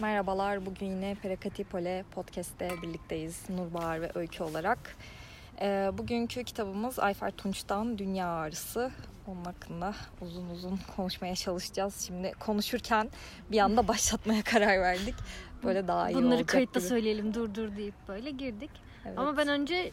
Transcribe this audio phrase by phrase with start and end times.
[0.00, 4.96] Merhabalar, bugün yine Perakatipole Podcast'te birlikteyiz Nurbahar ve Öykü olarak.
[5.60, 8.90] Ee, bugünkü kitabımız Ayfer Tunç'tan Dünya Ağrısı.
[9.26, 12.00] Onun hakkında uzun uzun konuşmaya çalışacağız.
[12.06, 13.10] Şimdi konuşurken
[13.50, 15.14] bir anda başlatmaya karar verdik.
[15.64, 16.88] Böyle daha iyi Bunları olacak kayıtta gibi.
[16.88, 18.70] söyleyelim dur dur deyip böyle girdik.
[19.06, 19.18] Evet.
[19.18, 19.90] Ama ben önce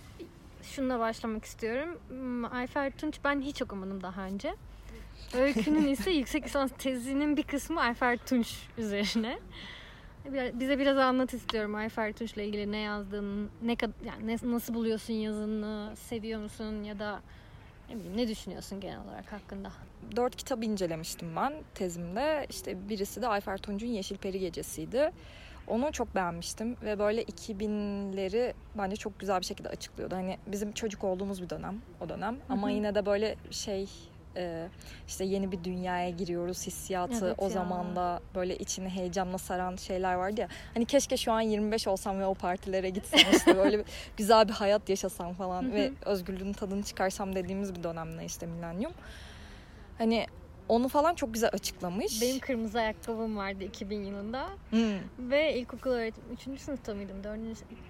[0.63, 1.99] şununla başlamak istiyorum.
[2.07, 4.55] Hmm, Ayfer Tunç ben hiç okumadım daha önce.
[5.37, 9.39] Öykünün ise yüksek lisans tezinin bir kısmı Ayfer Tunç üzerine.
[10.33, 13.75] Bize biraz anlat istiyorum Ayfer Tunç'la ilgili ne yazdığını, ne
[14.05, 17.21] yani nasıl buluyorsun yazını, seviyor musun ya da
[17.89, 19.71] ne bileyim ne düşünüyorsun genel olarak hakkında?
[20.15, 22.47] dört kitap incelemiştim ben tezimde.
[22.49, 25.11] İşte birisi de Ayfer Tunç'un Yeşil Peri Gecesi'ydi.
[25.67, 30.15] Onu çok beğenmiştim ve böyle 2000'leri bence çok güzel bir şekilde açıklıyordu.
[30.15, 33.89] Hani bizim çocuk olduğumuz bir dönem o dönem ama yine de böyle şey
[34.39, 34.67] e,
[35.07, 37.49] işte yeni bir dünyaya giriyoruz hissiyatı Evet o ya.
[37.49, 40.47] zaman da böyle içini heyecanla saran şeyler vardı ya.
[40.73, 43.85] Hani keşke şu an 25 olsam ve o partilere gitsem işte böyle bir-
[44.17, 48.91] güzel bir hayat yaşasam falan ve özgürlüğün tadını çıkarsam dediğimiz bir dönemde işte milenyum.
[49.97, 50.25] Hani
[50.69, 52.21] onu falan çok güzel açıklamış.
[52.21, 54.49] Benim kırmızı ayakkabım vardı 2000 yılında.
[54.69, 54.99] Hmm.
[55.19, 56.61] Ve ilkokul öğretim 3.
[56.61, 57.23] sınıfta mıydım?
[57.23, 57.39] 4.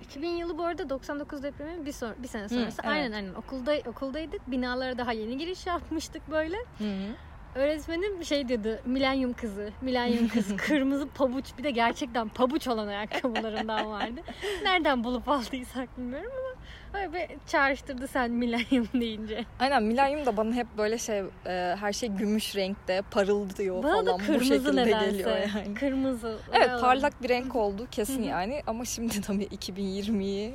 [0.04, 2.82] 2000 yılı bu arada 99 depremi bir, son, bir sene sonrası.
[2.84, 2.92] evet.
[2.92, 4.52] Aynen aynen okulda okuldaydık.
[4.52, 6.58] Binalara daha yeni giriş yapmıştık böyle.
[6.58, 7.16] Hı hı.
[7.56, 8.82] Öğretmenim şey dedi.
[8.86, 9.72] Milenyum kızı.
[9.82, 10.58] Milenyum kızı.
[10.58, 11.46] Kırmızı pabuç.
[11.58, 14.22] Bir de gerçekten pabuç olan ayakkabılarından vardı.
[14.64, 16.50] Nereden bulup aldıysak bilmiyorum ama
[16.94, 19.46] öyle bir çağrıştırdı sen milenyum deyince.
[19.60, 24.20] Aynen milenyum da bana hep böyle şey e, her şey gümüş renkte parıldıyor Bana falan
[24.28, 25.06] bu şekilde nedense.
[25.12, 25.74] geliyor yani.
[25.74, 26.38] Kırmızı.
[26.54, 30.54] Evet parlak bir renk oldu kesin yani ama şimdi tabii 2020'yi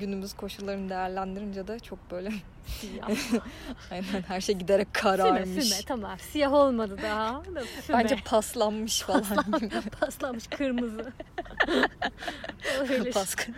[0.00, 2.30] günümüz koşullarını değerlendirince de çok böyle
[2.66, 3.10] siyah.
[3.90, 5.48] aynen her şey giderek Füme kararmış.
[5.68, 6.18] füme tamam.
[6.18, 7.34] Siyah olmadı daha.
[7.54, 7.98] Da füme.
[7.98, 9.24] Bence paslanmış falan.
[10.00, 11.12] Paslanmış kırmızı.
[12.90, 13.10] Öyle.
[13.10, 13.52] Paskı.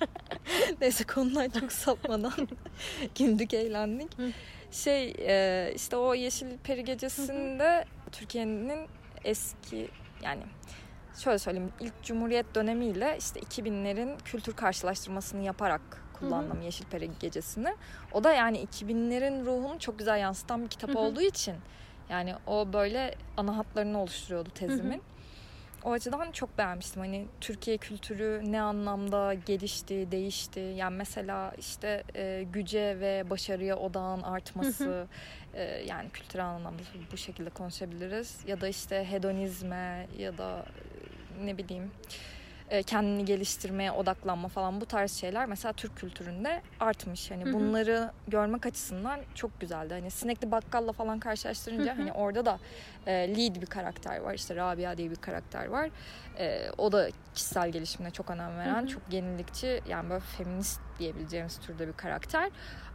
[0.80, 2.48] Neyse konudan çok sapmadan
[3.18, 4.10] güldük eğlendik.
[4.72, 8.88] Şey e, işte o Yeşil Peri Gecesi'nde Türkiye'nin
[9.24, 9.88] eski
[10.22, 10.42] yani
[11.18, 15.80] şöyle söyleyeyim ilk Cumhuriyet dönemiyle işte 2000'lerin kültür karşılaştırmasını yaparak
[16.20, 17.74] kullandım Yeşil Peri Gecesi'ni.
[18.12, 20.98] O da yani 2000'lerin ruhunu çok güzel yansıtan bir kitap Hı hı.
[20.98, 21.54] olduğu için
[22.10, 25.02] yani o böyle ana hatlarını oluşturuyordu tezimin.
[25.84, 27.02] O açıdan çok beğenmiştim.
[27.02, 30.60] Hani Türkiye kültürü ne anlamda gelişti, değişti.
[30.60, 35.06] Yani mesela işte e, güce ve başarıya odağın artması.
[35.54, 38.38] e, yani kültürel anlamda bu şekilde konuşabiliriz.
[38.46, 40.64] Ya da işte hedonizme ya da
[41.40, 41.90] e, ne bileyim
[42.70, 47.30] e, kendini geliştirmeye odaklanma falan bu tarz şeyler mesela Türk kültüründe artmış.
[47.30, 47.52] Hani Hı hı.
[47.52, 49.94] bunları görmek açısından çok güzeldi.
[49.94, 51.98] Hani Sinekli Bakkal'la falan karşılaştırınca Hı hı.
[52.00, 52.58] hani orada da
[53.06, 54.34] e, lead bir karakter var.
[54.34, 55.90] İşte Rabia diye bir karakter var.
[56.38, 58.86] E, o da kişisel gelişimine çok önem veren, Hı hı.
[58.86, 62.50] çok yenilikçi yani böyle feminist diyebileceğimiz türde bir karakter.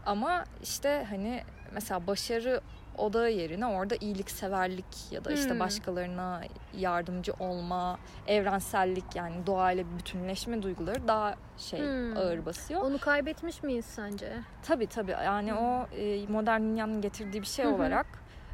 [0.06, 2.62] Ama işte hani mesela başarı
[2.98, 5.60] odağı yerine orada iyilikseverlik ya da işte Hmm.
[5.60, 6.42] başkalarına
[6.78, 12.18] yardımcı olma, evrensellik yani doğayla bütünleşme duyguları daha şey Hmm.
[12.18, 12.82] ağır basıyor.
[12.82, 14.34] Onu kaybetmiş miyiz sence?
[14.64, 18.06] Tabii tabii yani o e, modern dünyanın getirdiği bir şey olarak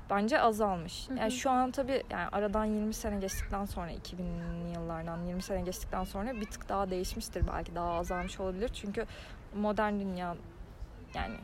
[0.10, 1.10] bence azalmış.
[1.10, 5.62] Hı Yani şu an tabii yani aradan 20 sene geçtikten sonra 2000'li yıllardan 20 sene
[5.62, 8.70] geçtikten sonra bir tık daha değişmiştir belki daha azalmış olabilir.
[8.74, 9.06] Çünkü
[9.56, 10.36] modern dünya
[11.14, 11.36] yani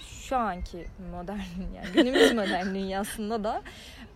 [0.00, 3.62] şu anki modern dünya, günümüz modern dünyasında da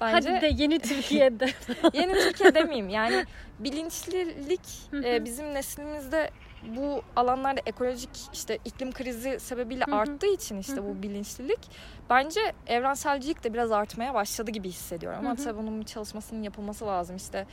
[0.00, 1.47] bence Hadi de yeni Türkiye'de.
[1.93, 2.89] yeni Türkiye demeyeyim.
[2.89, 3.25] Yani
[3.59, 4.61] bilinçlilik
[5.05, 6.31] e, bizim neslimizde
[6.77, 11.61] bu alanlarda ekolojik işte iklim krizi sebebiyle arttığı için işte bu bilinçlilik
[12.10, 15.19] bence evrenselcilik de biraz artmaya başladı gibi hissediyorum.
[15.19, 17.16] Ama tabii bunun bir çalışmasının yapılması lazım.
[17.16, 17.47] İşte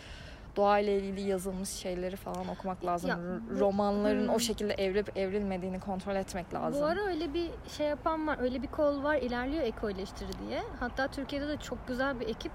[0.56, 3.10] doğayla ilgili yazılmış şeyleri falan okumak lazım.
[3.10, 4.32] Ya, bu- Romanların Hı.
[4.32, 6.82] o şekilde evrilip evrilmediğini kontrol etmek lazım.
[6.82, 8.38] Bu ara öyle bir şey yapan var.
[8.42, 9.16] Öyle bir kol var.
[9.16, 10.62] ilerliyor eko eleştiri diye.
[10.80, 12.52] Hatta Türkiye'de de çok güzel bir ekip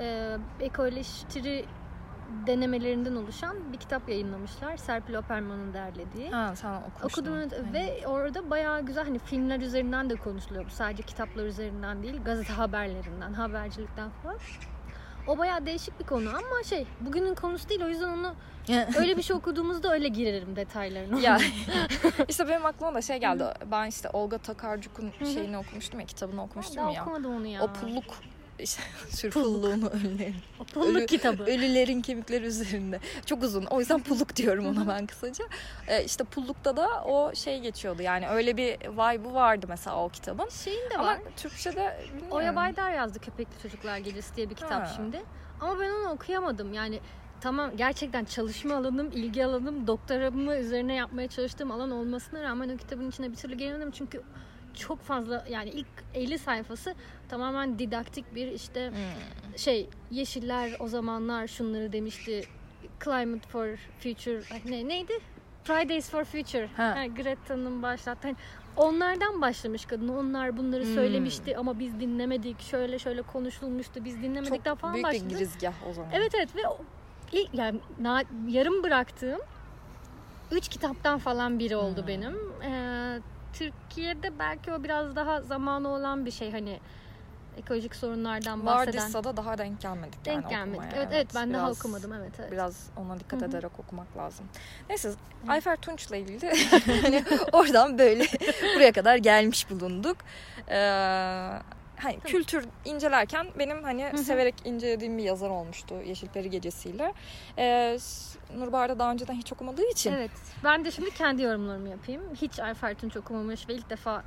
[0.00, 1.64] e, eko eleştiri
[2.46, 4.76] denemelerinden oluşan bir kitap yayınlamışlar.
[4.76, 6.30] Serpil Operman'ın derlediği.
[6.30, 7.22] Ha sen okumuştun.
[7.22, 7.52] Okudum evet.
[7.72, 10.64] Ve orada bayağı güzel hani filmler üzerinden de konuşuluyor.
[10.66, 14.36] Bu sadece kitaplar üzerinden değil, gazete haberlerinden, habercilikten falan.
[15.26, 18.34] O bayağı değişik bir konu ama şey bugünün konusu değil o yüzden onu
[18.98, 21.20] öyle bir şey okuduğumuzda öyle girerim detaylarına.
[21.20, 21.38] ya
[22.28, 23.44] işte benim aklıma da şey geldi.
[23.70, 27.02] Ben işte Olga Takarcuk'un şeyini okumuştum ya, kitabını okumuştum daha ya.
[27.02, 27.62] okumadım onu ya.
[27.62, 28.14] O pulluk
[28.64, 30.34] işte sür pulluğunu ölülerin.
[30.60, 31.42] O pulluk Ölü- kitabı.
[31.42, 33.00] Ölülerin kemikleri üzerinde.
[33.26, 33.64] Çok uzun.
[33.64, 35.44] O yüzden pulluk diyorum ona ben kısaca.
[35.88, 38.02] Ee, işte pullukta da o şey geçiyordu.
[38.02, 40.48] Yani öyle bir vibe'ı vardı mesela o kitabın.
[40.48, 41.18] Şeyin de Ama var.
[41.36, 42.28] Türkçe'de bilmiyorum.
[42.30, 44.92] Oya Baydar yazdı Köpekli Çocuklar Gecesi diye bir kitap Ha.
[44.96, 45.22] şimdi.
[45.60, 46.72] Ama ben onu okuyamadım.
[46.74, 47.00] Yani
[47.40, 53.10] tamam gerçekten çalışma alanım, ilgi alanım, doktoramı üzerine yapmaya çalıştığım alan olmasına rağmen o kitabın
[53.10, 53.90] içine bir türlü giremedim.
[53.90, 54.22] Çünkü
[54.74, 56.94] çok fazla yani ilk 50 sayfası
[57.28, 59.58] tamamen didaktik bir işte Hmm.
[59.58, 62.42] şey yeşiller o zamanlar şunları demişti.
[63.04, 63.68] Climate for
[64.00, 64.40] Future
[64.70, 65.12] ne neydi?
[65.64, 66.66] Fridays for Future.
[66.76, 66.94] Ha.
[66.96, 68.28] Ha, Greta'nın başlattığı.
[68.28, 68.36] Hani
[68.76, 70.08] onlardan başlamış kadın.
[70.08, 70.94] Onlar bunları Hmm.
[70.94, 72.60] söylemişti ama biz dinlemedik.
[72.60, 74.04] Şöyle şöyle konuşulmuştu.
[74.04, 75.24] Biz dinlemedikten Çok falan büyük başladı.
[75.24, 76.10] bir girizgah o zaman.
[76.12, 76.60] Evet evet ve
[77.32, 77.80] ilk yani
[78.48, 79.40] yarım bıraktığım
[80.50, 82.08] üç kitaptan falan biri oldu Hmm.
[82.08, 82.36] benim.
[82.64, 83.20] Ee,
[83.58, 86.80] Türkiye'de belki o biraz daha zamanı olan bir şey hani
[87.56, 88.96] ekolojik sorunlardan bahseden.
[89.00, 90.80] Vardıysa da daha denk gelmedik Denk yani gelmedik.
[90.80, 90.96] okumaya.
[90.96, 92.52] Evet, evet ben daha Biraz- okumadım evet evet.
[92.52, 93.48] Biraz ona dikkat Hı hı.
[93.48, 94.46] ederek okumak lazım.
[94.88, 95.10] Neyse
[95.48, 96.52] Ayfer Tunç'la ilgili
[97.02, 98.24] hani oradan böyle
[98.76, 100.16] buraya kadar gelmiş bulunduk.
[100.68, 101.50] Ee,
[102.04, 104.18] hani kültür incelerken benim hani hı.
[104.18, 107.12] severek incelediğim bir yazar olmuştu Yeşilperi Gecesi'yle.
[107.58, 107.98] Ee,
[108.56, 110.30] Nurbahar da daha önceden hiç okumadığı için Evet.
[110.64, 112.22] Ben de şimdi kendi yorumlarımı yapayım.
[112.34, 114.22] Hiç Ayfer Tunç okumamış ve ilk defa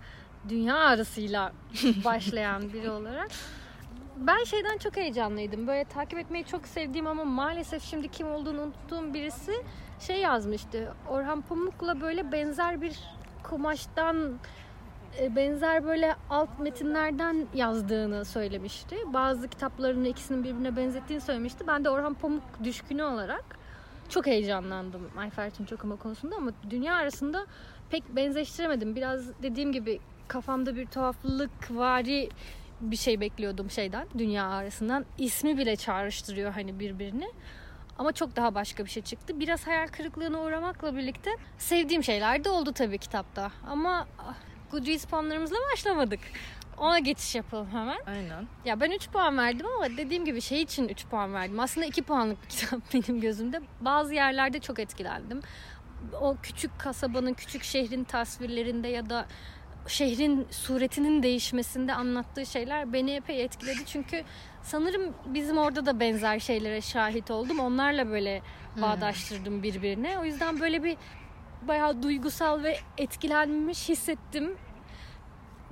[0.49, 1.53] dünya arasıyla
[2.05, 3.27] başlayan biri olarak.
[4.17, 5.67] Ben şeyden çok heyecanlıydım.
[5.67, 9.63] Böyle takip etmeyi çok sevdiğim ama maalesef şimdi kim olduğunu unuttuğum birisi
[9.99, 10.93] şey yazmıştı.
[11.09, 12.99] Orhan Pamuk'la böyle benzer bir
[13.43, 14.39] kumaştan
[15.35, 18.95] benzer böyle alt metinlerden yazdığını söylemişti.
[19.13, 21.67] Bazı kitaplarını ikisinin birbirine benzettiğini söylemişti.
[21.67, 23.43] Ben de Orhan Pamuk düşkünü olarak
[24.09, 27.45] çok heyecanlandım Ayfer Tunç okuma konusunda ama dünya arasında
[27.89, 28.95] pek benzeştiremedim.
[28.95, 32.29] Biraz dediğim gibi kafamda bir tuhaflık vari
[32.81, 35.05] bir şey bekliyordum şeyden dünya arasından.
[35.17, 37.31] İsmi bile çağrıştırıyor hani birbirini.
[37.97, 39.39] Ama çok daha başka bir şey çıktı.
[39.39, 43.51] Biraz hayal kırıklığına uğramakla birlikte sevdiğim şeyler de oldu tabii kitapta.
[43.67, 44.35] Ama ah,
[44.71, 46.19] Goodreads puanlarımızla başlamadık.
[46.77, 47.97] Ona geçiş yapalım hemen.
[48.07, 48.47] Aynen.
[48.65, 51.59] Ya ben 3 puan verdim ama dediğim gibi şey için 3 puan verdim.
[51.59, 53.61] Aslında 2 puanlık bir kitap benim gözümde.
[53.81, 55.41] Bazı yerlerde çok etkilendim.
[56.21, 59.25] O küçük kasabanın, küçük şehrin tasvirlerinde ya da
[59.87, 63.85] şehrin suretinin değişmesinde anlattığı şeyler beni epey etkiledi.
[63.85, 64.23] Çünkü
[64.63, 67.59] sanırım bizim orada da benzer şeylere şahit oldum.
[67.59, 68.41] Onlarla böyle
[68.81, 70.19] bağdaştırdım birbirine.
[70.19, 70.97] O yüzden böyle bir
[71.67, 74.55] bayağı duygusal ve etkilenmiş hissettim.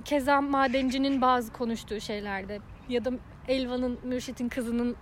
[0.04, 3.10] Keza madencinin bazı konuştuğu şeylerde ya da
[3.48, 4.96] Elvan'ın, Mürşit'in kızının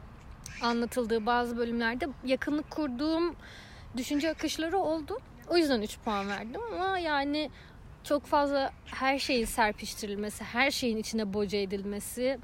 [0.62, 3.36] anlatıldığı bazı bölümlerde yakınlık kurduğum
[3.96, 5.18] düşünce akışları oldu.
[5.48, 7.50] O yüzden 3 puan verdim ama yani
[8.04, 12.38] çok fazla her şeyin serpiştirilmesi, her şeyin içine boca edilmesi,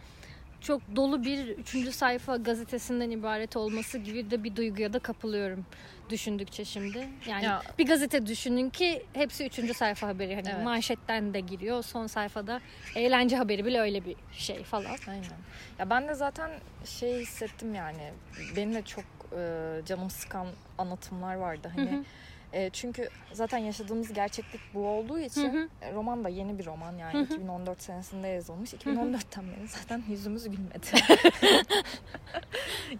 [0.60, 5.66] çok dolu bir üçüncü sayfa gazetesinden ibaret olması gibi de bir duyguya da kapılıyorum
[6.10, 7.06] düşündükçe şimdi.
[7.28, 10.34] Yani Ya- bir gazete düşünün ki hepsi üçüncü sayfa haberi.
[10.34, 10.64] Hani Evet.
[10.64, 11.82] manşetten de giriyor.
[11.82, 12.60] Son sayfada
[12.96, 14.96] eğlence haberi bile öyle bir şey falan.
[15.08, 15.22] Aynen.
[15.78, 16.50] Ya ben de zaten
[16.84, 18.12] şey hissettim yani.
[18.56, 19.04] Benim de çok
[19.38, 20.46] e, canım sıkan
[20.78, 21.72] anlatımlar vardı.
[21.76, 22.04] Hani Hı hı.
[22.52, 25.68] E, çünkü zaten yaşadığımız gerçeklik bu olduğu için Hı hı.
[25.82, 27.24] e, roman da yeni bir roman yani Hı hı.
[27.24, 28.74] 2014 senesinde yazılmış.
[28.74, 30.86] 2014'ten beri zaten yüzümüz gülmedi.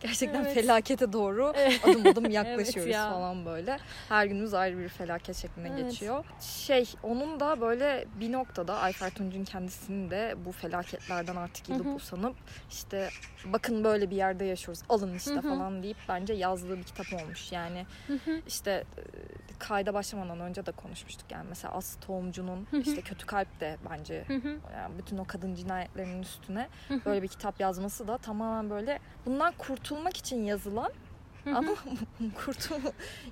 [0.00, 0.55] Gerçekten Evet.
[0.55, 1.52] felakete doğru
[1.82, 3.11] adım adım yaklaşıyoruz Evet ya.
[3.11, 3.79] falan böyle.
[4.08, 5.85] Her günümüz ayrı bir felaket şeklinde Evet.
[5.91, 6.25] geçiyor.
[6.41, 11.91] Şey onun da böyle bir noktada Ayfer Tunç'un kendisinin de bu felaketlerden artık yılıp Hı
[11.91, 11.94] hı.
[11.94, 12.37] usanıp
[12.70, 13.08] işte
[13.44, 15.43] bakın böyle bir yerde yaşıyoruz alın işte Hı hı.
[15.49, 17.52] falan deyip bence yazdığı bir kitap olmuş.
[17.52, 18.42] Yani Hı hı.
[18.47, 18.85] işte
[19.61, 24.25] kayda başlamadan önce de konuşmuştuk yani mesela As Tohumcu'nun işte Kötü Kalp de bence
[24.75, 26.69] yani bütün o kadın cinayetlerinin üstüne
[27.07, 30.93] böyle bir kitap yazması da tamamen böyle bundan kurtulmak için yazılan
[31.47, 31.75] ama
[32.45, 32.76] kurtul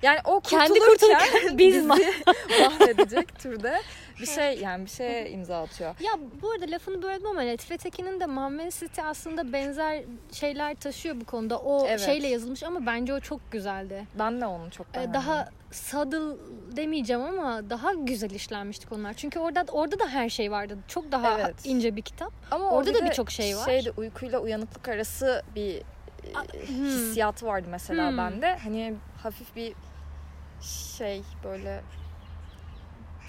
[0.01, 1.87] yani o Kendi kurtulurken biz bizi
[2.59, 3.81] mahvedecek türde
[4.21, 5.95] bir şey yani bir şeye imza atıyor.
[5.99, 11.15] Ya bu arada lafını böldüm ama Latife Tekin'in de Mamen City aslında benzer şeyler taşıyor
[11.21, 11.59] bu konuda.
[11.59, 11.99] O Evet.
[11.99, 14.05] şeyle yazılmış ama bence o çok güzeldi.
[14.19, 15.13] Ben de onu çok Ee, beğendim.
[15.13, 16.37] daha subtle
[16.75, 19.13] demeyeceğim ama daha güzel işlenmişti konular.
[19.13, 20.77] Çünkü orada orada da her şey vardı.
[20.87, 21.55] Çok daha Evet.
[21.65, 22.33] ince bir kitap.
[22.51, 23.65] Ama orada bir da birçok şey var.
[23.65, 25.81] Şeyde uykuyla uyanıklık arası bir e,
[26.35, 26.85] A- hmm.
[26.85, 28.17] hissiyatı vardı mesela Hmm.
[28.17, 28.57] bende.
[28.63, 29.73] Hani hafif bir
[30.61, 31.81] şey böyle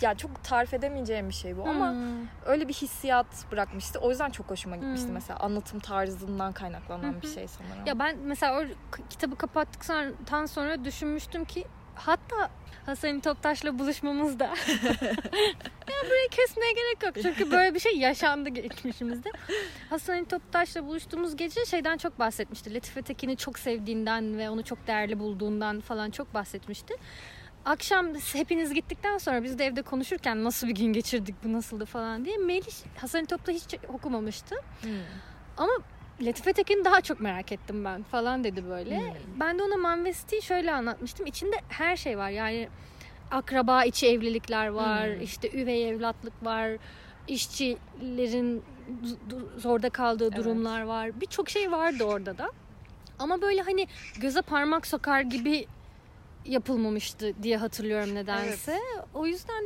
[0.01, 2.27] ya çok tarif edemeyeceğim bir şey bu ama Hmm.
[2.47, 3.99] öyle bir hissiyat bırakmıştı.
[3.99, 5.15] O yüzden çok hoşuma gitmişti Hmm.
[5.15, 7.87] mesela anlatım tarzından kaynaklanan bir şey sanırım.
[7.87, 8.65] Ya ben mesela o
[9.11, 11.65] kitabı kapattıktan sonra düşünmüştüm ki
[12.07, 12.51] hatta
[12.87, 14.45] Hasan Toptaş'la buluşmamızda
[15.91, 19.31] ya burayı kesmeye gerek yok çünkü böyle bir şey yaşandı geçmişimizde.
[19.91, 22.75] Hasan Toptaş'la buluştuğumuz gece şeyden çok bahsetmişti.
[22.75, 26.95] Latife Tekin'i çok sevdiğinden ve onu çok değerli bulduğundan falan çok bahsetmişti.
[27.65, 32.25] Akşam hepiniz gittikten sonra biz de evde konuşurken nasıl bir gün geçirdik bu nasıldı falan
[32.25, 34.55] diye Melih Hasan Top'ta hiç okumamıştı.
[34.83, 34.91] Hmm.
[35.57, 35.73] Ama
[36.21, 38.99] Latife Tekin'i daha çok merak ettim ben falan dedi böyle.
[38.99, 39.15] Hmm.
[39.41, 41.27] Ben de ona Manvesti'yi şöyle anlatmıştım.
[41.27, 42.69] İçinde her şey var yani
[43.31, 45.21] akraba içi evlilikler var, Hmm.
[45.23, 46.71] işte üvey evlatlık var,
[47.29, 48.63] işçilerin
[49.57, 50.37] zorda kaldığı Evet.
[50.37, 51.21] durumlar var.
[51.21, 52.51] Birçok şey vardı orada da.
[53.19, 53.87] Ama böyle hani
[54.21, 55.67] göze parmak sokar gibi
[56.45, 58.79] yapılmamıştı diye hatırlıyorum nedense.
[59.15, 59.65] O yüzden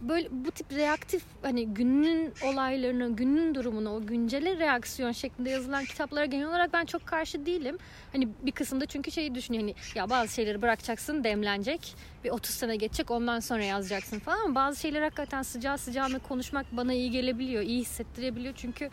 [0.00, 6.24] böyle bu tip reaktif hani günün olaylarını, günün durumunu, o güncele reaksiyon şeklinde yazılan kitaplara
[6.24, 7.78] genel olarak ben çok karşı değilim.
[8.12, 11.94] Hani bir kısımda çünkü şeyi düşünüyor hani ya bazı şeyleri bırakacaksın demlenecek.
[12.24, 16.66] Bir 30 sene geçecek ondan sonra yazacaksın falan ama bazı şeyler hakikaten sıcağı sıcağına konuşmak
[16.72, 18.54] bana iyi gelebiliyor, iyi hissettirebiliyor.
[18.56, 18.90] Çünkü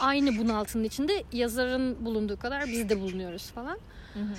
[0.00, 3.78] aynı bunaltının içinde yazarın bulunduğu kadar biz de bulunuyoruz falan.
[4.14, 4.34] Hı hı.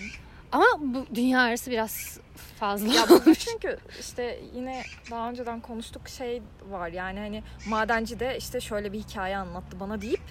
[0.52, 2.20] Ama bu dünya arası biraz
[2.60, 2.94] fazla.
[2.94, 3.06] Ya
[3.40, 9.00] çünkü işte yine daha önceden konuştuk şey var yani hani madenci de işte şöyle bir
[9.00, 10.22] hikaye anlattı bana deyip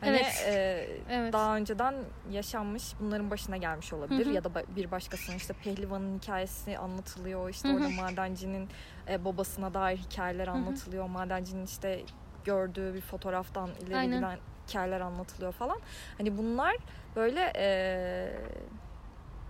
[0.00, 0.44] hani Evet.
[0.46, 1.32] e, Evet.
[1.32, 1.94] daha önceden
[2.30, 4.34] yaşanmış bunların başına gelmiş olabilir Hı hı.
[4.34, 7.76] ya da bir başkasının işte pehlivanın hikayesi anlatılıyor işte Hı hı.
[7.76, 8.68] orada madencinin
[9.08, 12.02] e, babasına dair hikayeler anlatılıyor madencinin işte
[12.44, 14.16] gördüğü bir fotoğraftan ileri Aynen.
[14.16, 14.38] giden
[14.68, 15.80] hikayeler anlatılıyor falan
[16.18, 16.76] hani bunlar
[17.16, 17.66] böyle e,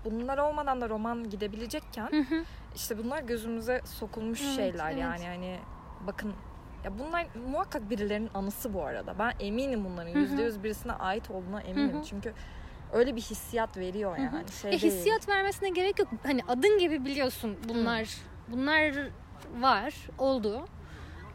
[0.04, 2.44] bunlar olmadan da roman gidebilecekken Hı hı.
[2.74, 5.00] işte bunlar gözümüze sokulmuş Evet, şeyler evet.
[5.00, 5.58] yani hani
[6.06, 6.32] bakın
[6.84, 9.18] ya bunlar muhakkak birilerinin anısı bu arada.
[9.18, 10.18] Ben eminim bunların Hı hı.
[10.18, 11.92] yüzde yüz birisine ait olduğuna eminim.
[11.94, 12.04] Hı hı.
[12.04, 12.32] Çünkü
[12.92, 14.24] öyle bir hissiyat veriyor Hı hı.
[14.36, 14.48] yani.
[14.62, 14.92] Şey E, değil.
[14.92, 16.08] hissiyat vermesine gerek yok.
[16.22, 18.08] Hani adın gibi biliyorsun bunlar.
[18.48, 18.92] Bunlar
[19.60, 20.64] var, oldu.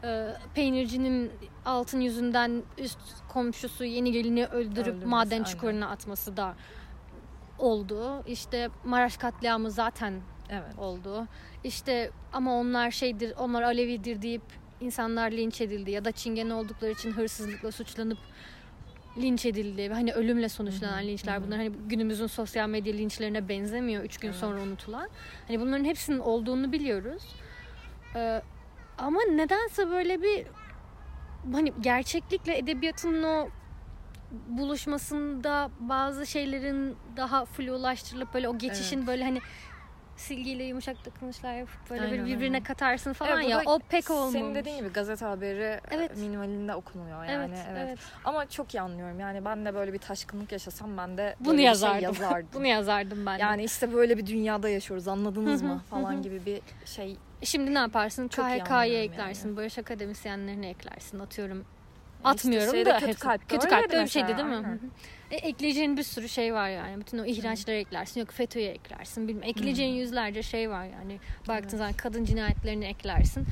[0.04, 1.32] Ee, peynircinin
[1.64, 2.98] altın yüzünden üst
[3.28, 5.44] komşusu yeni gelini öldürüp Öldürmesi, maden aynen.
[5.44, 6.54] çukuruna atması da
[7.60, 8.22] oldu.
[8.26, 10.14] İşte Maraş katliamı zaten
[10.50, 10.78] Evet.
[10.78, 11.26] oldu.
[11.64, 14.42] İşte ama onlar şeydir, onlar Alevidir deyip
[14.80, 18.18] insanlar linç edildi ya da Çingene oldukları için hırsızlıkla suçlanıp
[19.18, 19.88] linç edildi.
[19.92, 24.04] Hani ölümle sonuçlanan linçler bunlar hani günümüzün sosyal medya linçlerine benzemiyor.
[24.04, 24.38] Üç gün Evet.
[24.40, 25.08] sonra unutulan.
[25.48, 27.22] Hani bunların hepsinin olduğunu biliyoruz.
[28.16, 28.42] Ee,
[28.98, 30.46] ama nedense böyle bir
[31.52, 33.48] hani gerçeklikle edebiyatın o
[34.48, 39.40] buluşmasında bazı şeylerin daha flulaştırılıp böyle o geçişin böyle hani
[40.16, 42.62] silgiyle yumuşak dokunuşlar yapıp böyle Aynen, bir birbirine aynen.
[42.62, 44.32] katarsın falan Evet, ya o pek olmamış.
[44.32, 45.82] Senin dediğin gibi gazete haberi Evet.
[45.90, 46.16] evet.
[46.16, 47.54] minimalinde okunuyor yani.
[47.54, 47.98] evet, Evet, evet.
[48.24, 49.20] Ama çok iyi anlıyorum.
[49.20, 51.98] Yani ben de böyle bir taşkınlık yaşasam ben de Bunu yazardım.
[51.98, 52.48] şey yazardım.
[52.54, 53.42] Bunu yazardım ben de.
[53.42, 58.28] yani işte böyle bir dünyada yaşıyoruz anladınız mı falan gibi bir şey Şimdi ne yaparsın?
[58.28, 59.48] KHK'ya eklersin.
[59.48, 59.56] yani.
[59.56, 61.18] Barış akademisyenlerine eklersin.
[61.18, 61.64] Atıyorum.
[62.20, 62.94] İşte Atmıyorum şeyde da.
[62.98, 64.54] kötü hepsi- kalpte kötü kalpte öyle bir şeydi değil mi?
[64.54, 64.68] aynen.
[64.68, 64.78] Hı hı.
[65.30, 67.00] E, ekleyeceğin bir sürü şey var yani.
[67.00, 68.20] Bütün o ihraçları eklersin.
[68.20, 69.28] Yok FETÖ'ye eklersin.
[69.28, 69.42] Bilmem.
[69.48, 69.98] Ekleyeceğin Hı.
[69.98, 71.18] yüzlerce şey var yani.
[71.40, 71.70] Baktığın Evet.
[71.70, 73.46] zaman kadın cinayetlerini eklersin.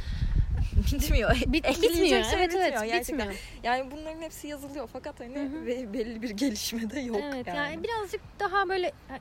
[0.92, 1.30] bitmiyor.
[1.46, 2.24] Bit, Ekleyecek bitmiyor.
[2.36, 3.18] evet evet bitmiyor gerçekten.
[3.18, 3.40] bitmiyor.
[3.62, 5.66] Yani bunların hepsi yazılıyor fakat hani Hı hı.
[5.66, 7.56] ve belli bir gelişme de yok evet yani.
[7.56, 7.82] yani.
[7.84, 9.14] birazcık daha böyle e,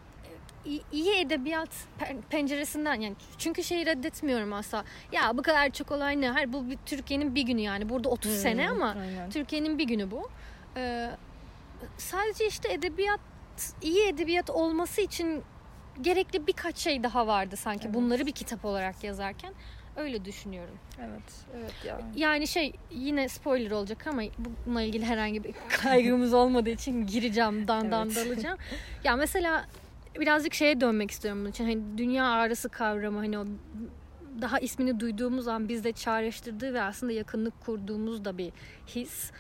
[0.65, 4.83] iyi- edebiyat pen- penceresinden yani çünkü şeyi reddetmiyorum asla.
[5.11, 6.29] Ya bu kadar çok olay ne?
[6.29, 7.89] Hayır bu bir Türkiye'nin bir günü yani.
[7.89, 9.29] Burada 30 Hı, sene ama aynen.
[9.29, 10.29] Türkiye'nin bir günü bu.
[10.77, 11.09] Ee,
[11.97, 13.19] sadece işte edebiyat
[13.81, 15.43] iyi edebiyat olması için
[16.01, 17.95] gerekli birkaç şey daha vardı sanki Evet.
[17.95, 19.53] bunları bir kitap olarak yazarken
[19.95, 20.77] öyle düşünüyorum.
[20.99, 22.01] Evet, evet ya.
[22.15, 24.21] Yani şey yine spoiler olacak ama
[24.65, 28.15] bununla ilgili herhangi bir kaygımız olmadığı için gireceğim dandan Evet.
[28.25, 28.57] dalacağım.
[29.03, 29.65] Ya mesela
[30.19, 31.63] birazcık şeye dönmek istiyorum bunun için.
[31.63, 33.45] Hani dünya ağrısı kavramı hani o
[34.41, 38.51] daha ismini duyduğumuz an bizde çağrıştırdığı ve aslında yakınlık kurduğumuz da bir
[38.87, 39.31] his.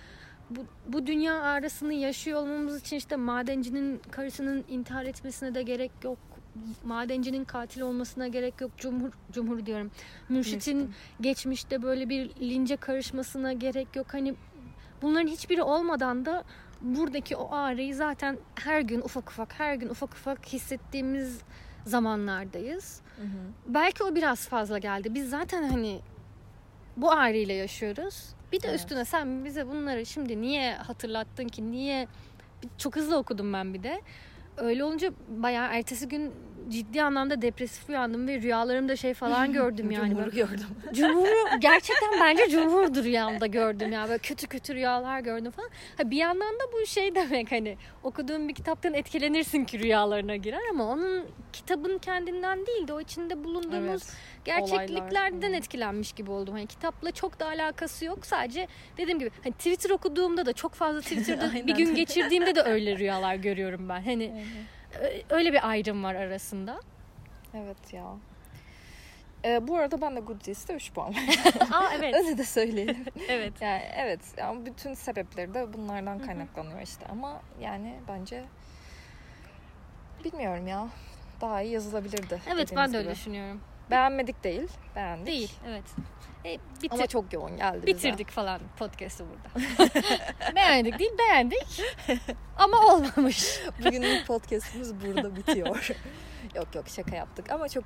[0.49, 6.17] Bu, bu dünya ağrısını yaşıyor olmamız için işte madencinin karısının intihar etmesine de gerek yok.
[6.83, 8.71] Madencinin katil olmasına gerek yok.
[8.77, 9.91] Cumhur, cumhur diyorum.
[10.29, 10.95] Mürşit'in Mürşit'in.
[11.21, 14.07] geçmişte böyle bir lince karışmasına gerek yok.
[14.13, 14.35] Hani
[15.01, 16.43] bunların hiçbiri olmadan da
[16.81, 21.41] buradaki o ağrıyı zaten her gün ufak ufak her gün ufak ufak hissettiğimiz
[21.85, 23.01] zamanlardayız.
[23.15, 23.27] Hı hı.
[23.67, 25.13] Belki o biraz fazla geldi.
[25.13, 25.99] Biz zaten hani
[26.97, 28.29] bu ağrıyla yaşıyoruz.
[28.51, 28.79] Bir de Evet.
[28.79, 31.71] üstüne sen bize bunları şimdi niye hatırlattın ki?
[31.71, 32.07] Niye?
[32.77, 34.01] Çok hızlı okudum ben bir de.
[34.57, 36.31] Öyle olunca bayağı ertesi gün
[36.69, 40.09] ciddi anlamda depresif uyandım ve rüyalarımda şey falan gördüm yani.
[40.09, 40.65] Cumhur'u gördüm.
[40.93, 44.07] Cumhur'u gerçekten bence Cumhur'dur rüyamda gördüm ya.
[44.07, 45.69] Böyle kötü kötü rüyalar gördüm falan.
[45.97, 50.61] Ha, bir yandan da bu şey demek hani okuduğun bir kitaptan etkilenirsin ki rüyalarına girer
[50.71, 54.13] ama onun kitabın kendinden değil de o içinde bulunduğumuz Evet.
[54.45, 56.53] gerçekliklerden Olaylar, etkilenmiş gibi oldum.
[56.53, 58.25] Hani kitapla çok da alakası yok.
[58.25, 61.67] Sadece dediğim gibi hani Twitter okuduğumda da çok fazla Twitter'da Aynen.
[61.67, 64.01] bir gün geçirdiğimde de öyle rüyalar görüyorum ben.
[64.01, 64.76] Hani ö-
[65.29, 66.79] öyle bir ayrım var arasında.
[67.53, 68.05] Evet ya.
[69.45, 71.13] Ee, bu arada ben de Goodreads'te 3 puan
[71.71, 72.15] Aa evet.
[72.15, 73.05] Öyle de söyleyelim.
[73.29, 73.53] evet.
[73.61, 78.43] Yani evet yani bütün sebepleri de bunlardan kaynaklanıyor işte ama yani bence
[80.23, 80.87] bilmiyorum ya
[81.41, 82.41] daha iyi yazılabilirdi.
[82.49, 83.15] Evet ben de öyle gibi.
[83.15, 83.61] düşünüyorum.
[83.91, 85.27] Beğenmedik değil, beğendik.
[85.27, 85.53] Değil.
[85.67, 85.83] Evet.
[86.45, 87.97] E, bitir- Ama çok yoğun geldi bize.
[87.97, 89.65] bitirdik falan podcast'ı burada.
[90.55, 91.81] beğendik değil beğendik.
[92.57, 93.59] Ama olmamış.
[93.85, 95.95] Bugünün podcast'imiz burada bitiyor.
[96.55, 97.83] yok yok şaka yaptık ama çok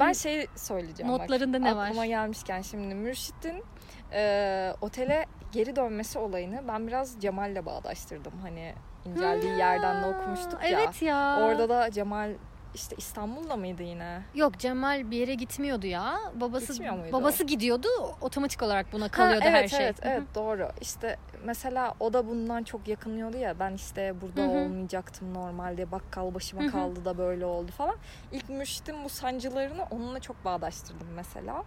[0.00, 1.20] ben şey söyleyeceğim bak.
[1.20, 1.86] Notlarında ne var?
[1.86, 3.64] Aklıma gelmişken şimdi Mürşit'in
[4.12, 8.32] e, otele geri dönmesi olayını ben biraz Cemal'le bağdaştırdım.
[8.42, 10.68] Hani inceldiği yerden de okumuştuk ya.
[10.68, 11.38] Evet ya.
[11.40, 12.30] Orada da Cemal
[12.74, 14.22] işte İstanbul'da mıydı yine?
[14.34, 16.18] Yok Cemal bir yere gitmiyordu ya.
[16.34, 17.12] Babası Gitmiyor muydu?
[17.12, 17.88] babası gidiyordu.
[18.20, 19.86] Otomatik olarak buna kalıyordu Ha, evet, her şey.
[19.86, 20.68] Evet evet doğru.
[20.80, 24.50] İşte mesela o da bundan çok yakınıyordu ya ben işte burada Hı hı.
[24.50, 26.70] olmayacaktım normalde bakkal başıma Hı hı.
[26.72, 27.96] kaldı da böyle oldu falan.
[28.32, 31.64] İlk Mürşit'in bu sancılarını onunla çok bağdaştırdım mesela.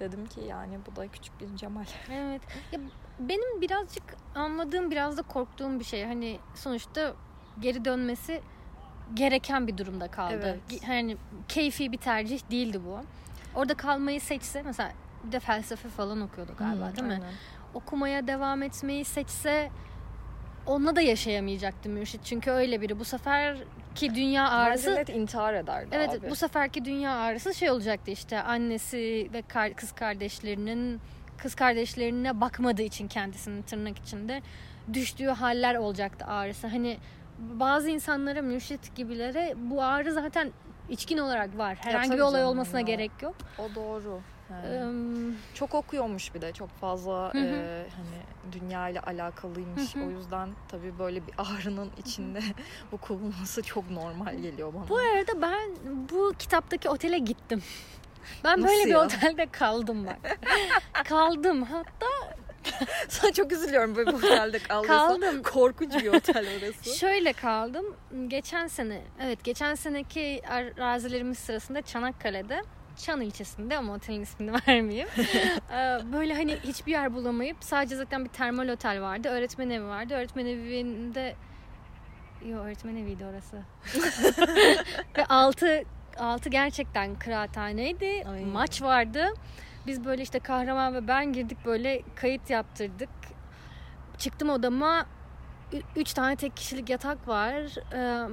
[0.00, 1.84] Dedim ki yani bu da küçük bir Cemal.
[2.12, 2.42] Evet.
[2.72, 2.80] Ya
[3.18, 6.04] benim birazcık anladığım, biraz da korktuğum bir şey.
[6.04, 7.14] Hani sonuçta
[7.60, 8.40] geri dönmesi
[9.14, 10.58] gereken bir durumda kaldı.
[10.70, 10.82] Evet.
[10.86, 11.16] Hani
[11.48, 13.00] keyfi bir tercih değildi bu.
[13.54, 14.92] Orada kalmayı seçse mesela
[15.24, 17.12] bir de felsefe falan okuyordu galiba Hı, değil mi?
[17.14, 17.32] aynen.
[17.74, 19.70] Okumaya devam etmeyi seçse
[20.66, 22.24] onunla da yaşayamayacaktı Mürşit.
[22.24, 22.98] Çünkü öyle biri.
[23.00, 26.30] Bu seferki dünya ağrısı Bence net intihar ederdi Evet abi.
[26.30, 31.00] bu seferki dünya ağrısı şey olacaktı işte annesi ve kar- kız kardeşlerinin
[31.38, 34.42] kız kardeşlerine bakmadığı için kendisinin tırnak içinde
[34.92, 36.66] düştüğü haller olacaktı ağrısı.
[36.66, 36.96] Hani
[37.38, 40.52] bazı insanlara mürşit gibilere bu ağrı zaten
[40.88, 41.78] içkin olarak var.
[41.80, 42.86] Herhangi bir olay olmasına ya.
[42.86, 43.34] gerek yok.
[43.58, 44.20] O doğru.
[44.50, 45.32] Yani.
[45.54, 47.44] Çok okuyormuş bir de çok fazla Hı hı.
[47.44, 49.94] e, hani dünya ile alakalıymış.
[49.94, 50.04] Hı hı.
[50.04, 52.40] O yüzden tabii böyle bir ağrının içinde
[52.92, 54.88] bu kovulması çok normal geliyor bana.
[54.88, 55.70] bu arada ben
[56.12, 57.62] bu kitaptaki otele gittim.
[58.44, 59.04] Ben Nasıl böyle bir ya?
[59.04, 60.38] otelde kaldım bak.
[61.08, 61.62] kaldım.
[61.62, 62.06] Hatta
[63.08, 65.20] Sana çok üzülüyorum böyle bir otelde kaldıysan.
[65.20, 65.42] kaldım.
[65.42, 66.98] Korkunç bir otel orası.
[66.98, 67.96] Şöyle kaldım.
[68.28, 70.42] Geçen sene, evet geçen seneki
[70.80, 72.62] arazilerimiz sırasında Çanakkale'de
[72.96, 75.08] Çan ilçesinde ama otelin ismini vermeyeyim.
[75.72, 79.28] Ee, böyle hani hiçbir yer bulamayıp sadece zaten bir termal otel vardı.
[79.28, 80.14] Öğretmen evi vardı.
[80.14, 81.34] Öğretmen evinde
[82.46, 83.56] Yo öğretmen eviydi orası.
[85.18, 85.82] Ve altı
[86.18, 88.24] altı gerçekten kıraathaneydi.
[88.32, 88.44] Ay.
[88.44, 89.26] Maç vardı.
[89.86, 93.08] Biz böyle işte kahraman ve ben girdik böyle kayıt yaptırdık.
[94.18, 95.06] Çıktım odama.
[95.96, 97.54] Üç tane tek kişilik yatak var.
[97.94, 98.28] Ee,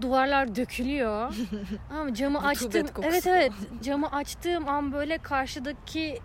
[0.00, 1.34] duvarlar dökülüyor.
[1.90, 2.86] Ama camı açtım.
[3.02, 3.52] Evet evet.
[3.82, 6.20] Camı açtığım an böyle karşıdaki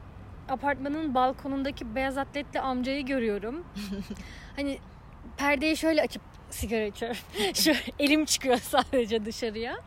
[0.50, 3.66] apartmanın balkonundaki beyaz atletli amcayı görüyorum.
[4.56, 4.80] hani
[5.38, 7.18] perdeyi şöyle açıp sigara içiyorum.
[7.54, 9.78] Şöyle elim çıkıyor sadece dışarıya.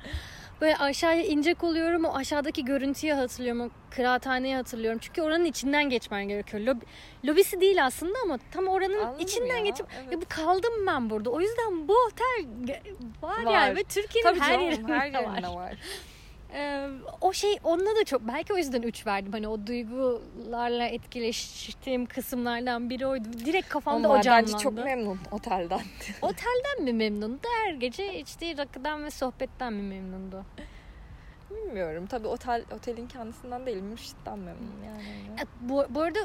[0.61, 2.05] Böyle aşağıya inecek oluyorum.
[2.05, 3.61] O aşağıdaki görüntüyü hatırlıyorum.
[3.61, 4.99] O kıraathaneyi hatırlıyorum.
[5.03, 6.63] Çünkü oranın içinden geçmen gerekiyor.
[6.63, 6.85] Lobi,
[7.25, 10.13] lobisi değil aslında ama tam oranın Anladım içinden ya, geçip evet.
[10.13, 11.31] ya bu kaldım ben burada.
[11.31, 12.47] O yüzden bu otel
[13.23, 13.53] var, Var.
[13.53, 15.21] yani ve Türkiye'nin her canım, yerinde, her var.
[15.33, 15.75] yerinde var.
[16.53, 16.89] Ee,
[17.21, 19.33] o şey onunla da çok belki o yüzden 3 verdim.
[19.33, 23.29] Hani o duygularla etkileştiğim kısımlardan biri oydu.
[23.45, 24.63] Direkt kafamda Ama o bence canlandı.
[24.63, 25.81] çok memnun otelden.
[26.23, 27.41] Otelden mi memnundu?
[27.65, 30.45] Her gece içtiği rakıdan ve sohbetten mi memnundu?
[31.51, 32.07] Bilmiyorum.
[32.07, 35.03] Tabii otel otelin kendisinden değil, mürşitten memnun yani.
[35.41, 36.19] E, Bu, bu arada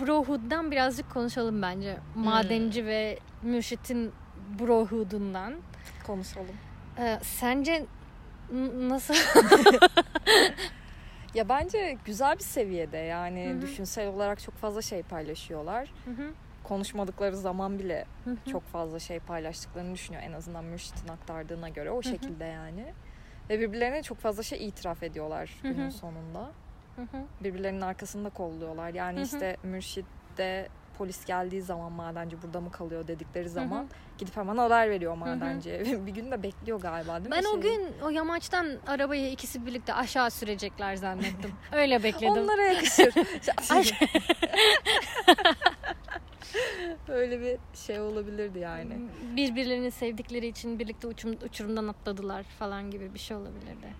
[0.00, 1.96] Brohood'dan birazcık konuşalım bence.
[2.14, 4.12] Madenci ve Mürşit'in
[4.58, 5.54] Brohood'undan.
[6.06, 6.56] Konuşalım.
[6.98, 7.86] Ee, sence
[8.88, 9.14] nasıl?
[11.34, 13.62] Ya bence güzel bir seviyede yani Hı hı.
[13.62, 15.92] düşünsel olarak çok fazla şey paylaşıyorlar.
[16.04, 16.32] Hı hı,
[16.64, 18.50] Konuşmadıkları zaman bile hı hı.
[18.50, 22.92] çok fazla şey paylaştıklarını düşünüyor en azından Mürşit'in aktardığına göre o şekilde yani.
[23.50, 25.72] Ve birbirlerine çok fazla şey itiraf ediyorlar Hı hı.
[25.72, 26.50] günün sonunda.
[26.96, 27.24] Hı hı.
[27.40, 28.94] Birbirlerinin arkasında kolluyorlar.
[28.94, 29.24] Yani Hı hı.
[29.24, 30.06] işte Mürşit
[30.38, 30.68] de
[31.02, 33.86] polis geldiği zaman madenci burada mı kalıyor dedikleri zaman hı.
[34.18, 35.80] gidip hemen haber veriyor madenciye.
[36.06, 37.34] bir gün de bekliyor galiba değil mi?
[37.36, 41.52] Ben o gün o yamaçtan arabayı ikisi birlikte aşağı sürecekler zannettim.
[41.72, 42.28] Öyle bekledim.
[42.28, 43.14] Onlara yakışır.
[47.08, 48.98] Öyle bir şey olabilirdi yani.
[49.36, 53.94] Birbirlerini sevdikleri için birlikte uçum, uçurumdan atladılar falan gibi bir şey olabilirdi.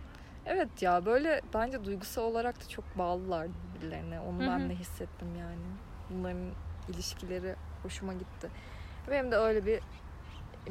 [0.47, 4.21] Evet ya böyle bence duygusal olarak da çok bağlılar birbirlerine.
[4.21, 4.49] Onu Hı hı.
[4.49, 5.67] ben de hissettim yani.
[6.11, 6.51] Bunların
[6.88, 8.49] ilişkileri hoşuma gitti.
[9.11, 9.81] Benim de öyle bir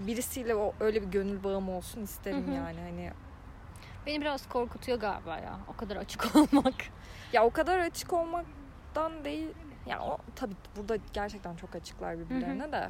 [0.08, 2.56] birisiyle o öyle bir gönül bağım olsun isterim Hı hı.
[2.56, 3.12] yani hani
[4.06, 5.60] Beni biraz korkutuyor galiba ya.
[5.68, 6.74] O kadar açık olmak.
[7.34, 9.50] ya o kadar açık olmaktan değil
[9.88, 12.90] ya o tabii burada gerçekten çok açıklar birbirlerine de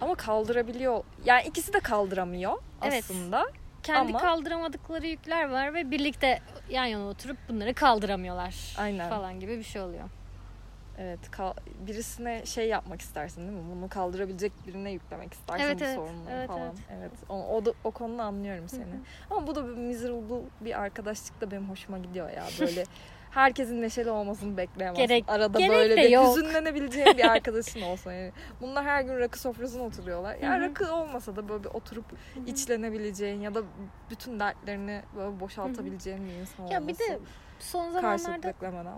[0.00, 3.04] ama kaldırabiliyor yani ikisi de kaldıramıyor Evet.
[3.04, 3.46] aslında
[3.82, 9.08] kendi Ama- kaldıramadıkları yükler var ve birlikte yan yana oturup bunları kaldıramıyorlar Aynen.
[9.10, 10.04] falan gibi bir şey oluyor.
[10.98, 11.18] Evet,
[11.86, 13.64] birisine şey yapmak istersin değil mi?
[13.76, 15.94] Bunu kaldırabilecek birine yüklemek istersin Evet, bu evet.
[15.94, 16.60] sorumluluğu Evet, falan.
[16.60, 17.00] evet.
[17.00, 17.12] Evet.
[17.28, 18.80] O, o, da, o konuda anlıyorum seni.
[18.80, 18.96] Hı hı.
[19.30, 22.44] Ama bu da bir miserable bir arkadaşlık da benim hoşuma gidiyor ya.
[22.60, 22.84] Böyle
[23.34, 25.02] herkesin neşeli olmasını bekleyemezsin.
[25.06, 26.28] Gerek- Arada gerek böyle de bir yok.
[26.36, 28.12] hüzünlenebileceğin bir arkadaşın olsa.
[28.12, 28.32] Yani.
[28.60, 30.34] Bunlar her gün rakı sofrasına oturuyorlar.
[30.36, 30.60] Ya Hı hı.
[30.60, 32.04] rakı olmasa da böyle bir oturup
[32.46, 33.62] içlenebileceğin ya da
[34.10, 37.00] bütün dertlerini böyle boşaltabileceğin bir insan Ya bir olması.
[37.00, 37.18] de
[37.60, 38.52] son zamanlarda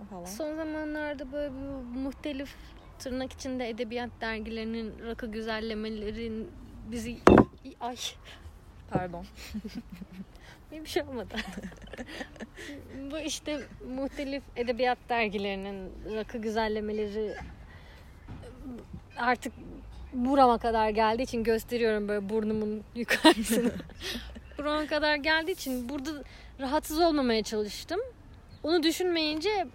[0.09, 0.25] falan.
[0.25, 2.55] son zamanlarda böyle bu muhtelif
[2.99, 6.51] tırnak içinde edebiyat dergilerinin rakı güzellemelerin
[6.91, 7.17] bizi
[7.79, 7.95] ay
[8.89, 9.25] Pardon.
[10.71, 11.35] bir şey olmadı.
[13.11, 13.59] bu işte
[13.95, 17.35] muhtelif edebiyat dergilerinin rakı güzellemeleri
[19.17, 19.53] artık
[20.13, 23.71] burama kadar geldiği için gösteriyorum böyle burnumun yukarısını.
[24.57, 26.11] burama kadar geldiği için burada
[26.59, 27.99] rahatsız olmamaya çalıştım.
[28.63, 29.67] Onu düşünmeyince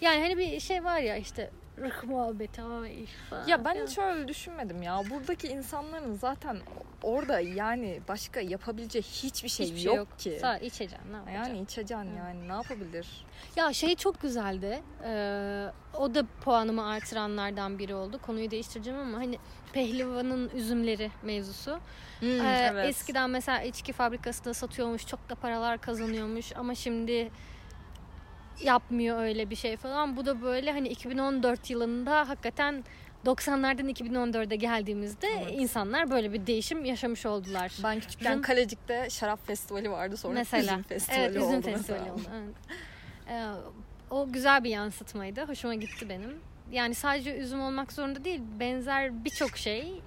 [0.00, 3.46] yani hani bir şey var ya işte rakı muhabbeti ay falan.
[3.46, 5.02] Ya ben hiç öyle düşünmedim ya.
[5.10, 6.58] Buradaki insanların zaten
[7.02, 10.38] orada yani başka yapabileceği hiçbir şey, Hiçbir yok, ki.
[10.40, 11.44] Sadece içeceğim ne yapacağım?
[11.44, 12.18] Yani içeceksin Hı.
[12.18, 13.26] yani ne yapabilir?
[13.56, 14.82] Ya şey çok güzeldi.
[15.04, 18.18] Ee, o da puanımı artıranlardan biri oldu.
[18.22, 19.38] Konuyu değiştireceğim ama hani
[19.72, 21.80] pehlivanın üzümleri mevzusu.
[22.22, 27.30] Ee, Eskiden mesela içki fabrikasında satıyormuş, çok da paralar kazanıyormuş ama şimdi
[28.60, 30.16] yapmıyor öyle bir şey falan.
[30.16, 32.84] Bu da böyle hani 2014 yılında hakikaten
[33.26, 35.52] 90'lardan 2014'e geldiğimizde Evet.
[35.52, 37.72] insanlar böyle bir değişim yaşamış oldular.
[37.82, 40.62] Ben küçükken Üzüm- Kalecik'te şarap festivali vardı sonra mesela.
[40.72, 42.20] üzüm festivali evet, üzüm oldu festivali oldu.
[42.34, 42.54] Evet.
[43.28, 43.50] Ee,
[44.10, 45.44] o güzel bir yansıtmaydı.
[45.46, 46.40] Hoşuma gitti benim.
[46.72, 48.40] Yani sadece üzüm olmak zorunda değil.
[48.60, 50.00] Benzer birçok şey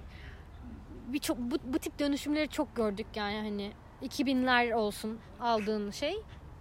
[1.06, 6.16] birçok bu, bu tip dönüşümleri çok gördük yani hani 2000'ler olsun aldığın şey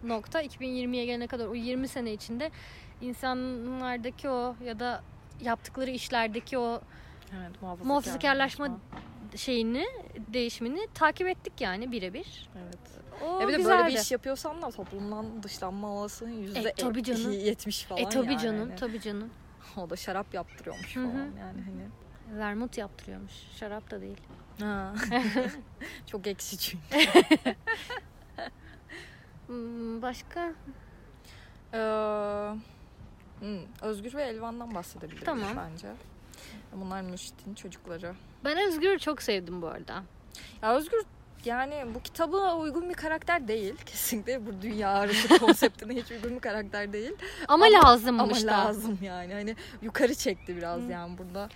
[0.07, 2.51] nokta 2020'ye gelene kadar o 20 sene içinde
[3.01, 5.03] insanlardaki o ya da
[5.41, 6.81] yaptıkları işlerdeki o
[7.39, 8.79] Evet, Muhafazakarlaşma
[9.35, 9.85] şeyini
[10.33, 12.49] değişimini takip ettik yani birebir.
[12.63, 12.77] Evet.
[13.25, 13.77] O Ya bir de güzeldi.
[13.83, 17.31] böyle bir iş yapıyorsan da toplumdan dışlanma olasılığın yüzde E, tabii canım.
[17.39, 18.41] 70 falan E tabii yani.
[18.41, 19.29] canım, Hani tabii canım.
[19.77, 21.07] O da şarap yaptırıyormuş Hı hı.
[21.11, 21.89] falan yani hani.
[22.39, 23.31] Vermut yaptırıyormuş.
[23.59, 24.17] Şarap da değil.
[24.59, 24.93] Ha.
[26.07, 26.83] Çok ekşi çünkü.
[29.47, 30.51] Hmm, Başka?
[31.73, 31.77] Ee,
[33.39, 35.49] hmm, Özgür ve Elvan'dan bahsedebiliriz Tamam.
[35.58, 35.88] bence.
[36.73, 38.15] Bunlar Müşit'in çocukları.
[38.45, 40.03] Ben Özgür'ü çok sevdim bu arada.
[40.62, 41.01] Ya Özgür
[41.45, 43.75] yani bu kitaba uygun bir karakter değil.
[43.86, 47.12] Kesinlikle bu dünya arası konseptine hiç uygun bir karakter değil.
[47.47, 48.58] Ama, Ama- lazımmış Ama da.
[48.67, 49.34] lazım yani.
[49.34, 50.91] Hani yukarı çekti biraz Hı.
[50.91, 51.49] yani burada.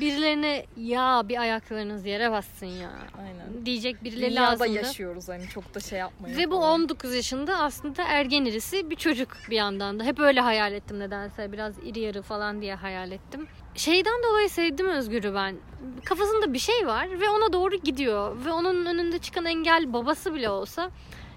[0.00, 2.90] Birilerine ya bir ayaklarınız yere bassın ya.
[3.18, 3.66] Aynen.
[3.66, 4.72] Diyecek birileri Dünyada lazımdı.
[4.72, 6.36] yaşıyoruz hani çok da şey yapmayın.
[6.38, 6.80] Ve bu falan.
[6.80, 10.04] 19 yaşında aslında ergen irisi bir çocuk bir yandan da.
[10.04, 11.52] Hep öyle hayal ettim nedense.
[11.52, 13.46] Biraz iri yarı falan diye hayal ettim.
[13.74, 15.56] Şeyden dolayı sevdim Özgür'ü ben.
[16.04, 18.44] Kafasında bir şey var ve ona doğru gidiyor.
[18.44, 20.90] Ve onun önünde çıkan engel babası bile olsa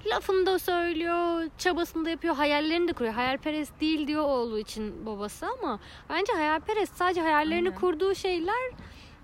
[0.06, 3.14] lafını da söylüyor, çabasını da yapıyor, hayallerini de kuruyor.
[3.14, 7.80] Hayalperest değil diyor oğlu için babası ama bence hayalperest sadece hayallerini Aynen.
[7.80, 8.72] kurduğu şeyler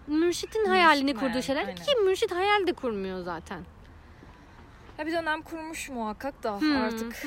[0.08, 1.76] Mürşit'in hayalini hayal, kurduğu şeyler aynen.
[1.76, 3.60] ki Mürşit hayal de kurmuyor zaten.
[4.98, 6.82] Ya bir dönem kurmuş muhakkak da Hmm.
[6.82, 7.24] artık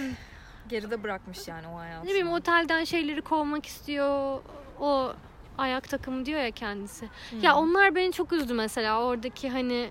[0.68, 2.04] geride bırakmış yani o hayatını.
[2.06, 4.40] Ne bileyim otelden şeyleri kovmak istiyor.
[4.80, 5.12] O
[5.58, 7.08] ayak takımı diyor ya kendisi.
[7.30, 7.40] Hmm.
[7.40, 9.90] Ya onlar beni çok üzdü mesela oradaki hani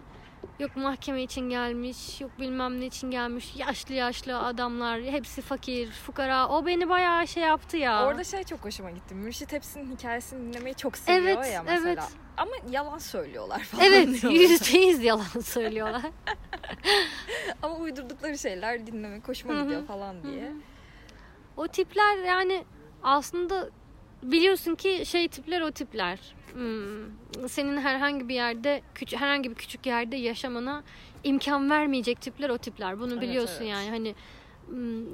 [0.60, 3.54] yok mahkeme için gelmiş, yok bilmem ne için gelmiş.
[3.56, 6.48] Yaşlı yaşlı adamlar, hepsi fakir, fukara.
[6.48, 8.06] O beni bayağı şey yaptı ya.
[8.08, 9.16] Orada şey çok hoşuma gitti.
[9.16, 11.90] Mürşit hepsinin hikayesini dinlemeyi çok seviyor Evet, ya mesela.
[11.90, 12.04] evet.
[12.38, 14.40] Ama yalan söylüyorlar falan Evet, diyorlar.
[14.40, 16.02] yüzde yüz yalan söylüyorlar.
[17.62, 19.64] Ama uydurdukları şeyler dinlemek hoşuma Hı hı.
[19.64, 20.52] gidiyor falan diye.
[21.58, 22.66] O tipler yani
[23.04, 23.70] aslında
[24.24, 26.20] biliyorsun ki şey tipler o tipler.
[26.54, 30.84] Hmm, senin herhangi bir yerde küçük herhangi bir küçük yerde yaşamana
[31.24, 33.00] imkan vermeyecek tipler o tipler.
[33.00, 33.70] Bunu Evet, biliyorsun evet.
[33.72, 34.16] yani hani
[34.68, 35.06] hmm,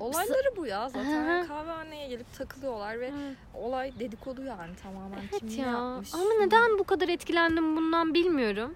[0.00, 1.46] Olayları bu ya zaten.
[1.46, 3.36] Kahvehaneye gelip takılıyorlar ve Evet.
[3.54, 5.20] olay dedikodu yani tamamen.
[5.20, 5.70] Kim Evet ne ya.
[5.70, 6.14] yapmış?
[6.14, 8.74] Ama neden bu kadar etkilendim bundan bilmiyorum.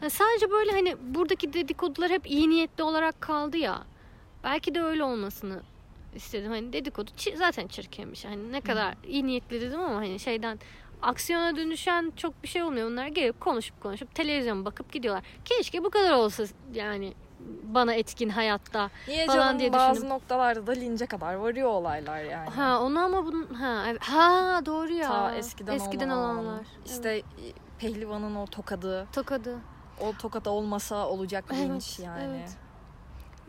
[0.00, 0.04] Hı.
[0.04, 3.82] Ya sadece böyle hani buradaki dedikodular hep iyi niyetli olarak kaldı ya.
[4.44, 5.60] Belki de öyle olmasını
[6.14, 6.50] istedim.
[6.50, 8.24] Hani dedikodu çi- zaten çirkinmiş.
[8.24, 10.58] Hani ne kadar iyi niyetli dedim ama hani şeyden
[11.02, 12.90] aksiyona dönüşen çok bir şey olmuyor.
[12.90, 15.24] Bunlar gelip konuşup konuşup televizyon bakıp gidiyorlar.
[15.44, 16.44] Keşke bu kadar olsa
[16.74, 17.14] yani
[17.62, 18.90] bana etkin hayatta.
[19.08, 20.10] Niye falan canım diye bazı düşündüm.
[20.10, 22.50] noktalarda da lince kadar varıyor olaylar yani.
[22.50, 24.02] Ha onu ama bunun ha evet.
[24.02, 25.08] ha doğru ya.
[25.08, 26.66] Ta eskiden, eskiden olan, olanlar.
[26.86, 27.22] İşte
[27.78, 29.06] pehlivanın o tokadı.
[29.12, 29.58] Tokadı.
[30.00, 32.22] O tokat olmasa olacak Evet, linç yani.
[32.38, 32.50] evet.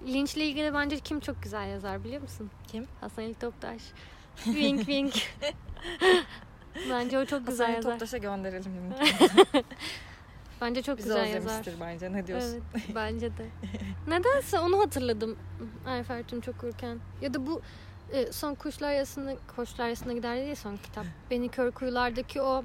[0.07, 2.49] Linçle ilgili bence kim çok güzel yazar biliyor musun?
[2.67, 2.87] Kim?
[3.01, 3.81] Hasan Ali Toptaş.
[4.43, 5.13] Wink wink.
[6.89, 7.91] bence o çok güzel Hasan yazar.
[7.91, 8.73] Toptaş'a gönderelim.
[10.61, 11.65] Bence çok Bizi güzel yazar.
[11.81, 12.13] bence.
[12.13, 12.63] Ne diyorsun?
[12.73, 13.47] Evet bence de.
[14.07, 15.37] Nedense onu hatırladım
[15.87, 16.99] Ayfer Tunç okurken.
[17.21, 17.61] Ya da bu
[18.11, 21.05] e, son kuşlar yasına kuşlar yasına gider diye son kitap.
[21.31, 22.63] Beni kör kuyulardaki o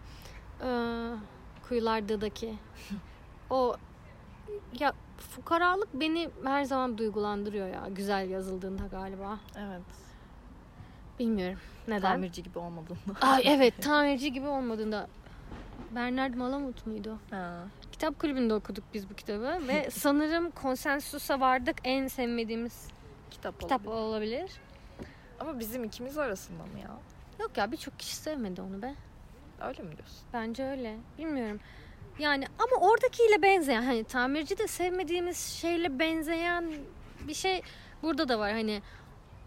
[0.65, 0.69] e,
[1.69, 2.55] kuyulardaki
[3.51, 3.77] o
[4.81, 9.39] ya fukaralık beni her zaman duygulandırıyor ya güzel yazıldığında galiba.
[9.59, 9.83] Evet.
[11.19, 11.59] Bilmiyorum
[11.89, 12.01] neden.
[12.01, 12.99] Tamirci gibi olmadığında.
[13.21, 15.09] Ay evet tamirci gibi olmadığında.
[15.91, 17.19] Bernard Malamut muydu?
[17.31, 17.65] Ha.
[17.93, 22.89] Kitap kulübünde okuduk biz bu kitabı ve sanırım konsensusa vardık en sevmediğimiz
[23.31, 24.03] Kitap, kitap olabilir.
[24.03, 24.51] olabilir.
[25.41, 26.91] Ama bizim ikimiz arasında mı ya?
[27.41, 28.95] Yok ya birçok kişi sevmedi onu be.
[29.61, 30.19] Öyle mi diyorsun?
[30.33, 30.97] Bence öyle.
[31.19, 31.61] Bilmiyorum.
[32.19, 36.73] Yani ama oradakiyle benzeyen hani tamirci de sevmediğimiz şeyle benzeyen
[37.29, 37.63] bir şey
[38.03, 38.83] burada da var hani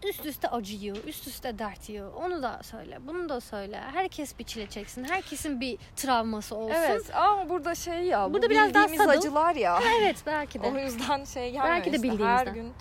[0.08, 2.12] üst üste acı yiyor, üst üste dert yiyor.
[2.14, 3.80] Onu da söyle, bunu da söyle.
[3.92, 5.04] Herkes bir çile çeksin.
[5.04, 6.74] Herkesin bir travması olsun.
[6.74, 8.32] Evet ama burada şey ya.
[8.32, 9.08] Burada bu biraz daha sadıl.
[9.08, 9.80] acılar ya.
[10.00, 10.66] Evet belki de.
[10.66, 12.24] O yüzden şey gelmiyor Belki de işte.
[12.24, 12.72] Her gün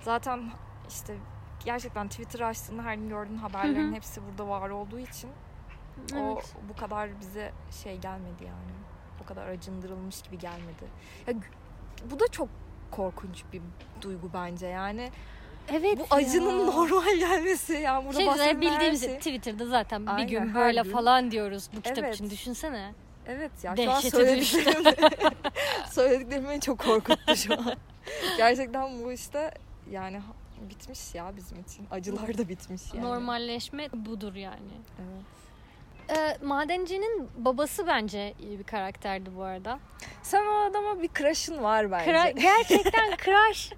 [0.00, 0.50] zaten
[0.88, 1.16] işte
[1.64, 3.94] gerçekten Twitter açtığında her gün gördüğün haberlerin Hı hı.
[3.94, 5.30] hepsi burada var olduğu için
[6.14, 6.54] o Evet.
[6.68, 8.81] bu kadar bize şey gelmedi yani.
[9.22, 10.84] Bu kadar acındırılmış gibi gelmedi.
[11.26, 11.34] Ya,
[12.10, 12.48] bu da çok
[12.90, 13.62] korkunç bir
[14.02, 15.10] duygu bence yani.
[15.68, 16.66] Evet Bu acının ya.
[16.66, 19.16] normal gelmesi yani burada Şey bahsedilen bildiğimiz şey.
[19.16, 20.92] Twitter'da zaten Aynen, bir gün böyle gün.
[20.92, 22.14] falan diyoruz bu kitap Evet.
[22.14, 22.94] için düşünsene.
[23.26, 24.84] Evet ya şu an Dehşete söylediklerim
[25.90, 27.76] söylediklerim beni çok korkuttu şu an.
[28.36, 29.54] Gerçekten bu işte
[29.90, 30.20] yani
[30.70, 31.86] bitmiş ya bizim için.
[31.90, 33.04] Acılar da bitmiş yani.
[33.04, 34.72] Normalleşme budur yani.
[34.98, 35.24] Evet.
[36.16, 39.78] Ee, madencinin babası bence iyi bir karakterdi bu arada.
[40.22, 42.10] Sen o adama bir crush'ın var bence.
[42.10, 43.70] Kra- gerçekten crush.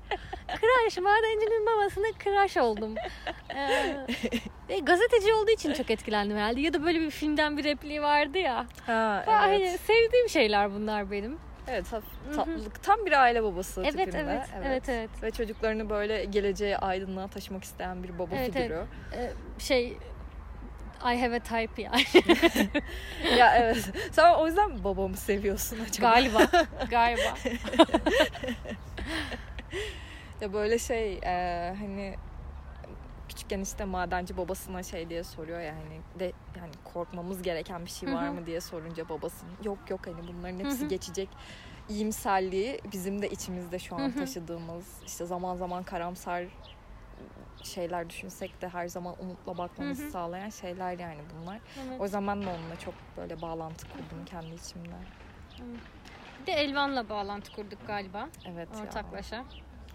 [0.60, 0.98] crush.
[0.98, 2.94] Madencinin babasına crush oldum.
[3.56, 3.96] Ee,
[4.68, 6.60] ve gazeteci olduğu için çok etkilendim herhalde.
[6.60, 8.66] Ya da böyle bir filmden bir repliği vardı ya.
[8.86, 9.80] ha, Ay, evet.
[9.80, 11.38] sevdiğim şeyler bunlar benim.
[11.68, 11.86] Evet,
[12.36, 12.82] tatlılık.
[12.82, 14.18] Tam bir aile babası Evet, tipinde.
[14.20, 15.10] evet, evet, evet.
[15.22, 18.84] Ve çocuklarını böyle geleceğe aydınlığa taşımak isteyen bir baba Evet, figürü.
[19.14, 19.96] Ee, şey
[21.04, 22.04] I have a type yani.
[23.38, 23.90] ya evet.
[24.12, 26.10] Sen o yüzden babamı seviyorsun acaba?
[26.10, 26.46] galiba.
[26.90, 27.34] Galiba.
[30.40, 32.14] Ya böyle şey e, hani
[33.28, 38.12] küçükken işte madenci babasına şey diye soruyor ya hani de yani korkmamız gereken bir şey
[38.12, 41.28] var mı diye sorunca babasının yok yok hani bunların hepsi geçecek
[41.88, 46.44] iyimserliği bizim de içimizde şu an taşıdığımız işte zaman zaman karamsar
[47.66, 50.10] şeyler düşünsek de her zaman umutla bakmamızı Hı hı.
[50.10, 51.58] sağlayan şeyler yani bunlar.
[51.88, 52.00] Evet.
[52.00, 54.96] O yüzden ben de onunla çok böyle bağlantı kurdum kendi içimde.
[56.42, 58.28] Bir de Elvan'la bağlantı kurduk galiba.
[58.48, 58.82] Evet ya.
[58.82, 59.44] Ortaklaşa.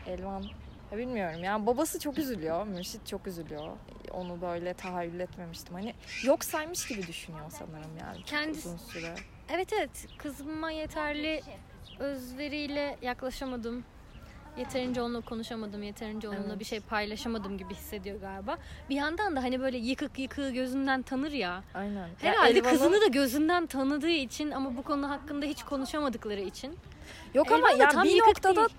[0.08, 0.44] Elvan
[0.92, 2.68] ya bilmiyorum yani babası çok üzülüyor.
[2.68, 3.78] Mürşit çok üzülüyor.
[4.12, 5.74] Onu böyle tahayyül etmemiştim.
[5.76, 8.18] Hani yok saymış gibi düşünüyor sanırım yani.
[8.18, 9.16] Çok Kendisi- uzun süre.
[9.50, 10.08] Evet evet.
[10.18, 11.42] Kızıma yeterli
[12.00, 13.86] özveriyle yaklaşamadım.
[14.58, 15.84] Yeterince onunla konuşamadım.
[15.84, 16.60] Yeterince onunla Evet.
[16.60, 18.58] bir şey paylaşamadım gibi hissediyor galiba.
[18.90, 21.64] Bir yandan da hani böyle yıkık yıkığı gözünden tanır ya.
[21.74, 21.94] Aynen.
[22.08, 26.78] Ya Herhalde Elvan'ın- kızını da gözünden tanıdığı için ama bu konu hakkında hiç konuşamadıkları için.
[27.34, 28.70] Yok ama Elvan da yani tam bir noktada değil.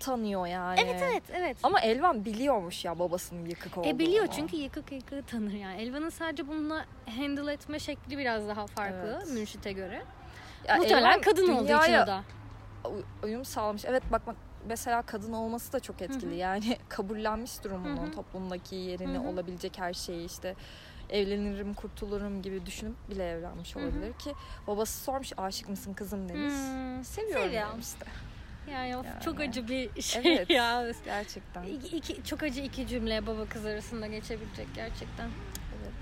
[0.00, 0.80] tanıyor yani.
[0.84, 1.56] Evet evet evet.
[1.62, 3.90] Ama Elvan biliyormuş ya babasının yıkık olduğunu.
[3.92, 5.82] E biliyor çünkü yıkık yıkığı tanır yani.
[5.82, 6.84] Elvan'ın sadece bununla
[7.16, 9.32] handle etme şekli biraz daha farklı Evet.
[9.32, 10.02] Mürşit'e göre.
[10.68, 12.22] Ya Muhtemelen Elvan kadın olduğu için o da.
[12.84, 13.84] uy- uyum sağlamış.
[13.84, 16.26] Evet bak bak mesela kadın olması da çok etkili.
[16.30, 16.38] Hı hı.
[16.38, 18.10] Yani kabullenmiş durumunun Hı hı.
[18.10, 19.28] toplumdaki yerini Hı hı.
[19.28, 20.54] olabilecek her şeyi işte
[21.10, 23.82] evlenirim kurtulurum gibi düşünüp bile evlenmiş Hı hı.
[23.84, 24.32] olabilir ki
[24.66, 26.52] babası sormuş aşık mısın kızım demiş.
[26.52, 27.72] Hmm, Seviyorum seviyorum.
[27.72, 28.06] demiş işte.
[28.72, 29.20] Yani, of, Yani.
[29.20, 30.50] çok acı bir şey Evet.
[30.50, 30.92] ya.
[31.04, 31.62] Gerçekten.
[31.62, 35.26] İki, iki- çok acı iki cümle baba kız arasında geçebilecek gerçekten.
[35.82, 35.94] Evet.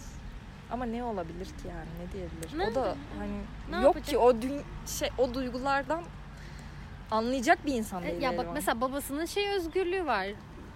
[0.70, 2.58] Ama ne olabilir ki yani ne diyebilir?
[2.58, 2.70] Ne?
[2.70, 3.32] O da hani
[3.70, 4.06] Ne yok yapacak?
[4.06, 6.04] ki o dün şey o duygulardan
[7.10, 8.22] anlayacak bir insan değil.
[8.22, 8.54] ya bak Elvan.
[8.54, 10.26] mesela babasının şey özgürlüğü var.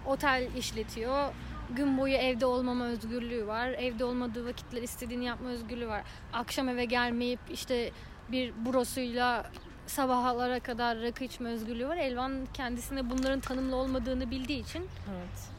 [0.05, 1.33] Otel işletiyor.
[1.75, 3.69] Gün boyu evde olmama özgürlüğü var.
[3.69, 6.01] Evde olmadığı vakitler istediğini yapma özgürlüğü var.
[6.33, 7.91] Akşam eve gelmeyip işte
[8.31, 9.51] bir burosuyla
[9.87, 11.97] sabahlara kadar rakı içme özgürlüğü var.
[11.97, 15.58] Elvan kendisine bunların tanımlı olmadığını bildiği için Evet.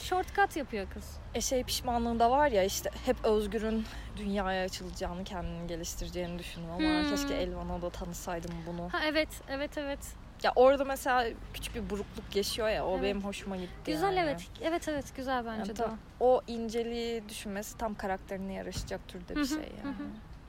[0.00, 1.16] Shortcut yapıyor kız.
[1.34, 3.84] E şey pişmanlığı da var ya işte hep Özgür'ün
[4.16, 7.10] dünyaya açılacağını kendini geliştireceğini düşündüm ama Hmm.
[7.10, 8.88] keşke Elvan'a da tanısaydım bunu.
[8.92, 9.98] Ha evet, evet, evet.
[10.42, 13.02] Ya orada mesela küçük bir burukluk yaşıyor ya o Evet.
[13.02, 13.92] benim hoşuma gitti.
[13.92, 14.18] Güzel yani.
[14.20, 14.46] evet.
[14.62, 15.96] Evet evet güzel bence Yani de.
[16.20, 19.94] o inceliği düşünmesi tam karakterine yaraşacak türde bir şey yani.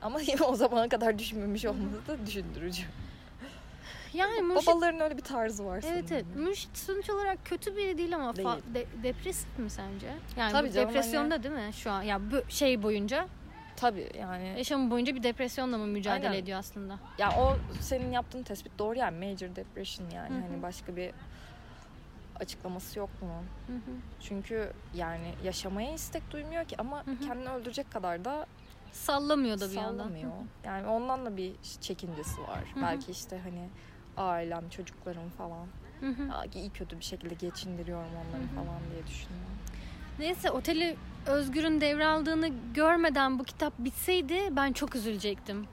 [0.02, 2.82] Ama yine o zamana kadar düşünmemiş olması da düşündürücü.
[4.14, 6.24] Yani Mürşit Babaların öyle bir tarzı var Evet evet.
[6.28, 6.48] sanırım.
[6.48, 8.48] Mürşit sonuç olarak kötü biri değil ama fa- Değil.
[8.74, 10.06] de- depresif mi sence?
[10.36, 12.02] Yani Tabii canım, depresyonda değil mi şu an?
[12.02, 13.28] Ya bu şey boyunca,
[13.76, 14.54] Tabii yani.
[14.56, 16.42] yaşamı boyunca bir depresyonla mı mücadele Aynen.
[16.42, 16.98] ediyor aslında?
[17.18, 20.42] Ya o senin yaptığın tespit doğru yani major depression yani Hı hı.
[20.42, 21.10] hani başka bir
[22.40, 23.28] açıklaması yok mu?
[23.66, 23.96] Hı hı.
[24.20, 27.18] Çünkü yani yaşamaya istek duymuyor ki ama Hı hı.
[27.26, 28.46] kendini öldürecek kadar da
[28.92, 30.04] Sallamıyor da bir yandan.
[30.04, 30.32] sallamıyor.
[30.64, 32.58] Yani ondan da bir çekincesi var.
[32.74, 32.82] Hı hı.
[32.82, 33.68] Belki işte hani
[34.18, 35.66] ailem, çocuklarım falan.
[36.00, 36.48] Hı hı.
[36.54, 38.54] İyi kötü bir şekilde geçindiriyorum onları Hı hı.
[38.54, 39.44] falan diye düşünüyor.
[40.18, 45.66] Neyse oteli Özgür'ün devraldığını görmeden bu kitap bitseydi ben çok üzülecektim.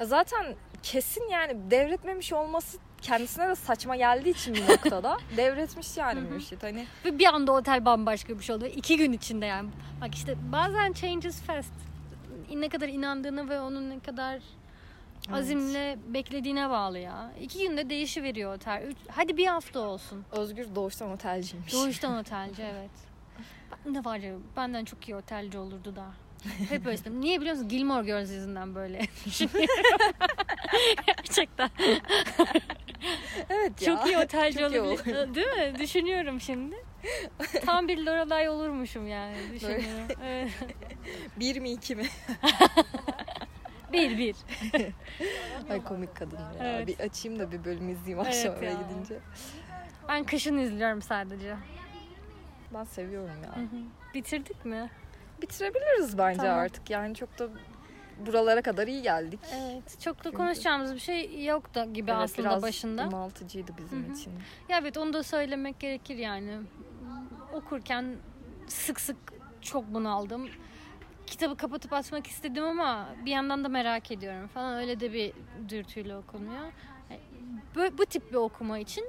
[0.00, 6.20] Ya zaten kesin yani devretmemiş olması kendisine de saçma geldiği için bir noktada devretmiş yani
[6.20, 6.24] hı.
[6.24, 6.62] Mürşit.
[6.62, 8.66] Hani Ve bir anda otel bambaşka bir şey oldu.
[8.66, 9.70] İki gün içinde yani.
[10.00, 11.72] Bak işte bazen changes fast.
[12.54, 14.38] Ne kadar inandığını ve onun ne kadar
[15.32, 17.32] azimle beklediğine bağlı ya.
[17.40, 18.82] İki günde değişiveriyor otel.
[18.86, 20.24] Üç, hadi bir hafta olsun.
[20.32, 21.72] Özgür doğuştan otelciymiş.
[21.72, 22.90] Doğuştan otelci evet.
[23.86, 26.04] Ben de var ya benden çok iyi otelci olurdu da.
[26.68, 27.20] Hep öyle istedim.
[27.20, 27.68] Niye biliyor musun?
[27.68, 28.98] Gilmore Girls yüzünden böyle.
[31.06, 31.70] Gerçekten.
[33.50, 33.96] evet ya.
[33.96, 35.34] Çok iyi otelci Çok iyi olabilir.
[35.34, 35.78] Değil mi?
[35.78, 36.76] Düşünüyorum şimdi.
[37.66, 39.36] Tam bir Lorelai olurmuşum yani.
[39.54, 40.16] Düşünüyorum.
[40.24, 40.50] Evet.
[41.36, 42.06] Bir mi iki mi?
[43.92, 44.36] Bir bir.
[45.70, 46.52] Ay komik kadın ya.
[46.60, 46.88] Evet.
[46.88, 48.72] Bir açayım da bir bölüm izleyeyim Evet akşam eve ya.
[48.72, 49.18] gidince.
[50.08, 51.56] Ben kışın izliyorum sadece.
[52.74, 53.54] Ben seviyorum ya.
[54.14, 54.90] Bitirdik mi?
[55.42, 56.58] Bitirebiliriz bence Tamam.
[56.58, 56.90] artık.
[56.90, 57.48] Yani çok da
[58.26, 59.40] buralara kadar iyi geldik.
[59.54, 60.00] Evet.
[60.00, 63.06] Çok da Çünkü- konuşacağımız bir şey yok da gibi Evet, aslında biraz başında.
[63.06, 64.12] bunaltıcıydı bizim Hı hı.
[64.12, 64.32] için.
[64.68, 66.58] Ya evet onu da söylemek gerekir yani.
[67.52, 68.16] Okurken
[68.66, 69.16] sık sık
[69.60, 70.48] çok bunaldım.
[71.26, 74.78] Kitabı kapatıp açmak istedim ama bir yandan da merak ediyorum falan.
[74.78, 75.32] Öyle de bir
[75.68, 76.72] dürtüyle okunuyor.
[77.74, 79.04] Bu, bu tip bir okuma için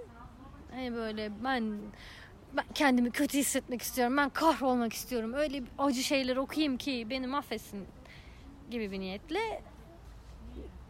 [0.71, 1.77] hani böyle ben
[2.53, 4.17] ben kendimi kötü hissetmek istiyorum.
[4.17, 5.33] Ben kahrolmak istiyorum.
[5.33, 7.87] Öyle acı şeyler okuyayım ki beni mahvetsin
[8.71, 9.61] gibi bir niyetle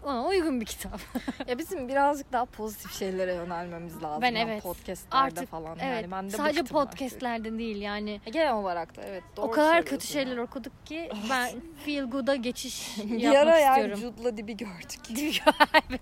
[0.06, 1.00] ona uygun bir kitap.
[1.48, 4.22] Ya bizim birazcık daha pozitif şeylere yönelmemiz lazım.
[4.22, 4.64] Ben evet.
[4.64, 5.78] Podcastlerde Artık falan.
[5.82, 6.02] Evet.
[6.02, 6.92] Yani ben de sadece bıktım artık.
[7.00, 8.22] podcastlerden değil yani.
[8.26, 9.24] E, Genel olarak da evet.
[9.38, 10.44] Doğru o kadar kötü şeyler ya.
[10.44, 11.50] okuduk ki ben
[11.86, 14.16] feel good'a geçiş Bir yapmak ara yani istiyorum.
[14.18, 15.00] Jude'la dibi gördük.
[15.90, 16.02] evet.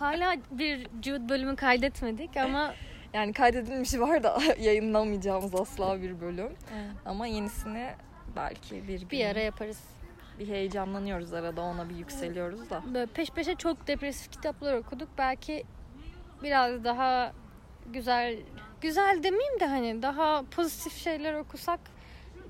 [0.00, 2.74] Hala bir Jude bölümü kaydetmedik ama
[3.12, 6.52] Yani kaydedilmiş var da yayınlamayacağımız asla bir bölüm.
[6.74, 6.90] Evet.
[7.06, 7.90] Ama yenisini
[8.36, 9.78] belki bir gün bir ara yaparız.
[10.40, 12.82] Bir heyecanlanıyoruz arada ona bir yükseliyoruz da.
[12.94, 15.08] Böyle peş peşe çok depresif kitaplar okuduk.
[15.18, 15.64] Belki
[16.42, 17.32] biraz daha
[17.86, 18.36] güzel
[18.80, 21.80] güzel demeyeyim de hani daha pozitif şeyler okusak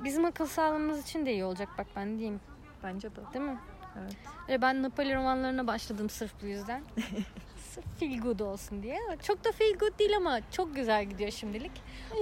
[0.04, 2.40] bizim akıl sağlığımız için de iyi olacak bak ben diyeyim.
[2.82, 3.20] Bence de.
[3.34, 3.58] Değil mi?
[4.02, 4.16] Evet.
[4.48, 6.82] Ve ben Napoli romanlarına başladım sırf bu yüzden.
[7.70, 8.98] sırf feel good olsun diye.
[9.22, 11.72] Çok da feel good değil ama çok güzel gidiyor şimdilik.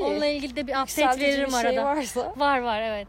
[0.00, 1.84] Onunla ilgili de bir update Yükseltici veririm bir şey arada.
[1.84, 3.08] varsa Var var evet.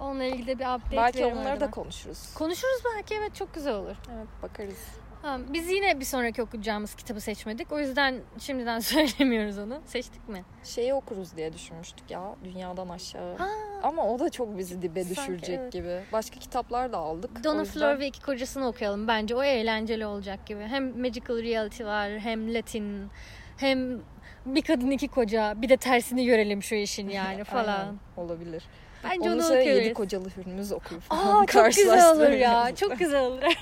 [0.00, 1.60] Onunla ilgili de bir update belki onları arada.
[1.66, 2.34] da konuşuruz.
[2.34, 3.96] Konuşuruz belki evet çok güzel olur.
[4.14, 4.78] Evet bakarız.
[5.22, 7.72] Tamam, biz yine bir sonraki okuyacağımız kitabı seçmedik.
[7.72, 9.80] O yüzden şimdiden söylemiyoruz onu.
[9.86, 10.44] Seçtik mi?
[10.64, 13.36] Şeyi okuruz diye düşünmüştük ya dünyadan aşağı.
[13.36, 13.48] Ha,
[13.82, 15.72] Ama o da çok bizi dibe Sanki düşürecek evet.
[15.72, 16.00] gibi.
[16.12, 17.44] Başka kitaplar da aldık.
[17.44, 19.08] Donna yüzden- Flor ve iki kocasını okuyalım.
[19.08, 20.62] Bence o eğlenceli olacak gibi.
[20.62, 23.08] Hem Magical Reality var, hem Latin,
[23.56, 24.00] hem
[24.46, 25.62] bir kadın iki koca.
[25.62, 27.78] Bir de tersini görelim şu işin yani falan.
[27.80, 28.64] Aynen, olabilir.
[29.04, 29.66] Bence Onu onu okuyoruz.
[29.66, 32.74] yedi kocalı hürmüz okuyup falan Aa çok güzel olur ya.
[32.76, 33.42] Çok güzel olur.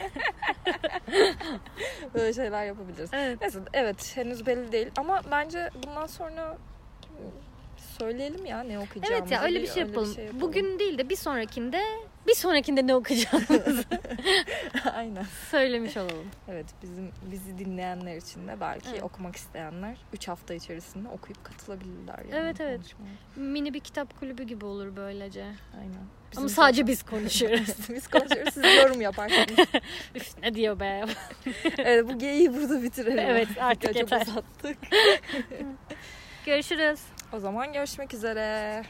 [2.15, 3.11] Böyle şeyler yapabiliriz.
[3.13, 3.41] evet.
[3.41, 6.57] Neyse evet henüz belli değil ama bence bundan sonra
[8.01, 9.13] söyleyelim ya ne okuyacağımızı.
[9.23, 10.17] Evet ya öyle bir şey öyle yapalım.
[10.33, 11.83] Bugün değil de bir sonrakinde
[12.27, 13.85] bir sonrakinde ne okuyacağımızı
[14.95, 15.27] Aynen.
[15.51, 16.27] söylemiş olalım.
[16.49, 19.03] Evet bizim bizi dinleyenler için de belki Evet.
[19.03, 22.19] okumak isteyenler 3 hafta içerisinde okuyup katılabilirler.
[22.19, 22.77] Yani Evet, evet.
[22.81, 23.13] konuşmaya.
[23.37, 25.43] Mini bir kitap kulübü gibi olur böylece.
[25.81, 25.93] Aynen.
[25.93, 27.69] Ama Bizim sadece biz konuşuyoruz.
[27.95, 29.49] biz konuşuyoruz siz yorum yaparsınız.
[30.15, 31.05] Üf, ne diyor be?
[31.79, 33.19] evet bu geyiği burada bitirelim.
[33.19, 34.21] Evet, artık Çok yeter.
[34.23, 34.79] uzattık.
[36.47, 37.01] Görüşürüz.
[37.33, 38.83] O zaman görüşmek üzere.